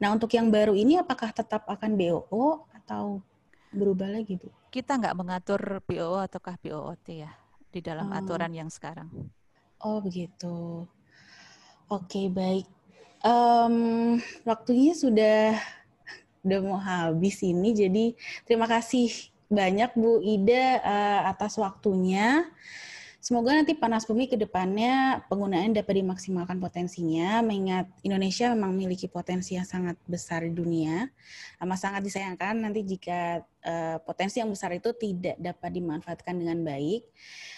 Nah, 0.03 0.11
untuk 0.11 0.33
yang 0.35 0.51
baru 0.51 0.75
ini 0.75 0.99
apakah 0.99 1.31
tetap 1.31 1.71
akan 1.71 1.95
BOO 1.95 2.67
atau 2.83 3.23
berubah 3.71 4.11
lagi, 4.11 4.41
Bu? 4.41 4.51
Kita 4.75 4.99
nggak 4.99 5.15
mengatur 5.15 5.61
BOO 5.87 6.19
ataukah 6.19 6.59
BOOT 6.59 7.07
ya 7.15 7.31
di 7.71 7.79
dalam 7.79 8.11
oh. 8.11 8.19
aturan 8.19 8.51
yang 8.51 8.67
sekarang. 8.67 9.07
Oh, 9.85 10.03
begitu. 10.03 10.89
Oke, 11.87 12.27
baik. 12.27 12.67
Um, 13.23 14.19
waktunya 14.43 14.91
sudah 14.91 15.55
udah 16.43 16.59
mau 16.59 16.83
habis 16.83 17.39
ini, 17.47 17.79
jadi 17.79 18.05
terima 18.43 18.67
kasih 18.67 19.07
banyak 19.47 19.95
Bu 19.95 20.19
Ida 20.19 20.83
uh, 20.83 21.21
atas 21.31 21.55
waktunya. 21.55 22.43
Semoga 23.23 23.55
nanti 23.55 23.75
panas 23.75 24.03
bumi 24.03 24.27
ke 24.27 24.35
depannya 24.35 25.23
penggunaan 25.31 25.75
dapat 25.75 26.03
dimaksimalkan 26.03 26.59
potensinya, 26.59 27.39
mengingat 27.43 27.91
Indonesia 28.03 28.51
memang 28.55 28.75
memiliki 28.75 29.07
potensi 29.07 29.55
yang 29.55 29.67
sangat 29.67 29.95
besar 30.11 30.43
di 30.43 30.55
dunia. 30.55 31.07
Amat 31.63 31.87
sangat 31.87 32.03
disayangkan 32.03 32.67
nanti 32.67 32.83
jika 32.83 33.47
uh, 33.63 33.99
potensi 34.03 34.43
yang 34.43 34.51
besar 34.51 34.75
itu 34.75 34.91
tidak 34.95 35.39
dapat 35.39 35.71
dimanfaatkan 35.71 36.35
dengan 36.35 36.67
baik. 36.67 37.07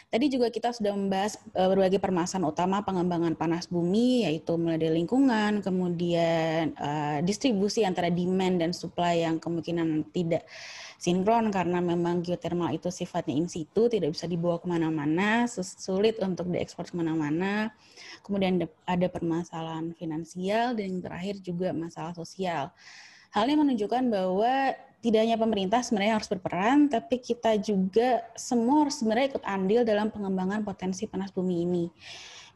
Tadi 0.08 0.32
juga 0.32 0.48
kita 0.48 0.72
sudah 0.72 0.96
membahas 0.96 1.36
uh, 1.52 1.68
berbagai 1.68 2.00
permasalahan 2.00 2.48
utama 2.48 2.80
pengembangan 2.80 3.36
panas 3.36 3.68
bumi, 3.68 4.24
yaitu 4.24 4.56
mulai 4.56 4.80
dari 4.80 5.04
lingkungan, 5.04 5.60
kemudian 5.60 6.72
uh, 6.80 7.20
distribusi 7.20 7.84
antara 7.84 8.08
demand 8.08 8.56
dan 8.56 8.72
supply 8.72 9.28
yang 9.28 9.36
kemungkinan 9.36 10.08
tidak 10.08 10.48
sinkron 10.96 11.52
karena 11.52 11.84
memang 11.84 12.24
geothermal 12.24 12.72
itu 12.72 12.88
sifatnya 12.88 13.36
in 13.36 13.52
situ, 13.52 13.92
tidak 13.92 14.16
bisa 14.16 14.24
dibawa 14.24 14.56
ke 14.56 14.64
mana-mana, 14.64 15.44
sulit 15.52 16.16
untuk 16.24 16.48
diekspor 16.48 16.88
ke 16.88 16.96
mana-mana. 16.96 17.76
Kemudian 18.24 18.64
ada 18.88 19.06
permasalahan 19.12 19.92
finansial 19.92 20.72
dan 20.72 20.88
yang 20.88 21.04
terakhir 21.04 21.36
juga 21.44 21.76
masalah 21.76 22.16
sosial. 22.16 22.72
Hal 23.32 23.44
ini 23.48 23.56
menunjukkan 23.60 24.04
bahwa 24.08 24.72
tidak 24.98 25.20
hanya 25.22 25.38
pemerintah 25.38 25.80
sebenarnya 25.84 26.18
harus 26.18 26.26
berperan, 26.26 26.90
tapi 26.90 27.22
kita 27.22 27.54
juga 27.62 28.24
semua 28.34 28.86
harus 28.86 28.98
sebenarnya 28.98 29.36
ikut 29.36 29.44
andil 29.46 29.86
dalam 29.86 30.10
pengembangan 30.10 30.66
potensi 30.66 31.06
panas 31.06 31.30
bumi 31.30 31.56
ini 31.62 31.86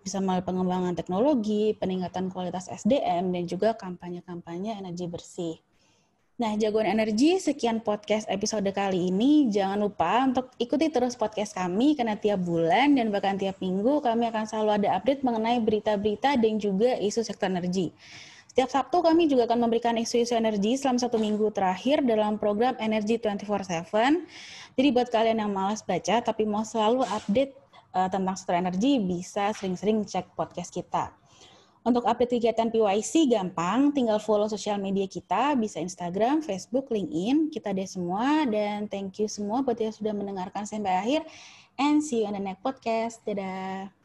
bisa 0.03 0.19
melalui 0.19 0.43
pengembangan 0.43 0.99
teknologi, 0.99 1.79
peningkatan 1.79 2.29
kualitas 2.29 2.67
SDM, 2.67 3.31
dan 3.31 3.43
juga 3.47 3.79
kampanye-kampanye 3.79 4.75
energi 4.75 5.07
bersih. 5.07 5.57
Nah, 6.43 6.59
Jagoan 6.59 6.91
Energi, 6.91 7.39
sekian 7.39 7.79
podcast 7.87 8.27
episode 8.27 8.67
kali 8.75 9.15
ini. 9.15 9.47
Jangan 9.47 9.79
lupa 9.79 10.27
untuk 10.27 10.51
ikuti 10.59 10.91
terus 10.91 11.15
podcast 11.15 11.55
kami 11.55 11.95
karena 11.95 12.19
tiap 12.19 12.43
bulan 12.43 12.99
dan 12.99 13.15
bahkan 13.15 13.39
tiap 13.39 13.63
minggu 13.63 14.03
kami 14.03 14.27
akan 14.27 14.43
selalu 14.51 14.83
ada 14.83 14.99
update 14.99 15.23
mengenai 15.23 15.63
berita-berita 15.63 16.35
dan 16.35 16.59
juga 16.59 16.99
isu 16.99 17.23
sektor 17.23 17.47
energi. 17.47 17.95
Setiap 18.53 18.69
Sabtu 18.69 19.01
kami 19.01 19.33
juga 19.33 19.49
akan 19.49 19.65
memberikan 19.65 19.97
isu-isu 19.97 20.37
energi 20.37 20.77
selama 20.77 21.01
satu 21.01 21.17
minggu 21.17 21.57
terakhir 21.57 22.05
dalam 22.05 22.37
program 22.37 22.77
Energi 22.77 23.17
24/7. 23.17 24.29
Jadi 24.77 24.89
buat 24.93 25.09
kalian 25.09 25.41
yang 25.41 25.53
malas 25.57 25.81
baca 25.81 26.21
tapi 26.21 26.45
mau 26.45 26.61
selalu 26.61 27.01
update 27.09 27.57
uh, 27.97 28.13
tentang 28.13 28.37
sektor 28.37 28.53
energi 28.53 29.01
bisa 29.01 29.57
sering-sering 29.57 30.05
cek 30.05 30.37
podcast 30.37 30.69
kita. 30.69 31.17
Untuk 31.81 32.05
update 32.05 32.37
kegiatan 32.37 32.69
PYC 32.69 33.33
gampang, 33.33 33.89
tinggal 33.91 34.21
follow 34.21 34.53
sosial 34.53 34.77
media 34.77 35.09
kita, 35.09 35.57
bisa 35.57 35.81
Instagram, 35.81 36.45
Facebook, 36.45 36.93
LinkedIn, 36.93 37.49
kita 37.49 37.73
deh 37.73 37.89
semua. 37.89 38.45
Dan 38.45 38.85
thank 38.87 39.17
you 39.17 39.33
semua 39.33 39.65
buat 39.65 39.81
yang 39.81 39.97
sudah 39.97 40.13
mendengarkan 40.13 40.69
sampai 40.69 40.93
akhir. 40.93 41.21
And 41.81 42.05
see 42.05 42.21
you 42.21 42.29
on 42.29 42.37
the 42.37 42.45
next 42.45 42.61
podcast. 42.61 43.25
Dadah. 43.25 44.02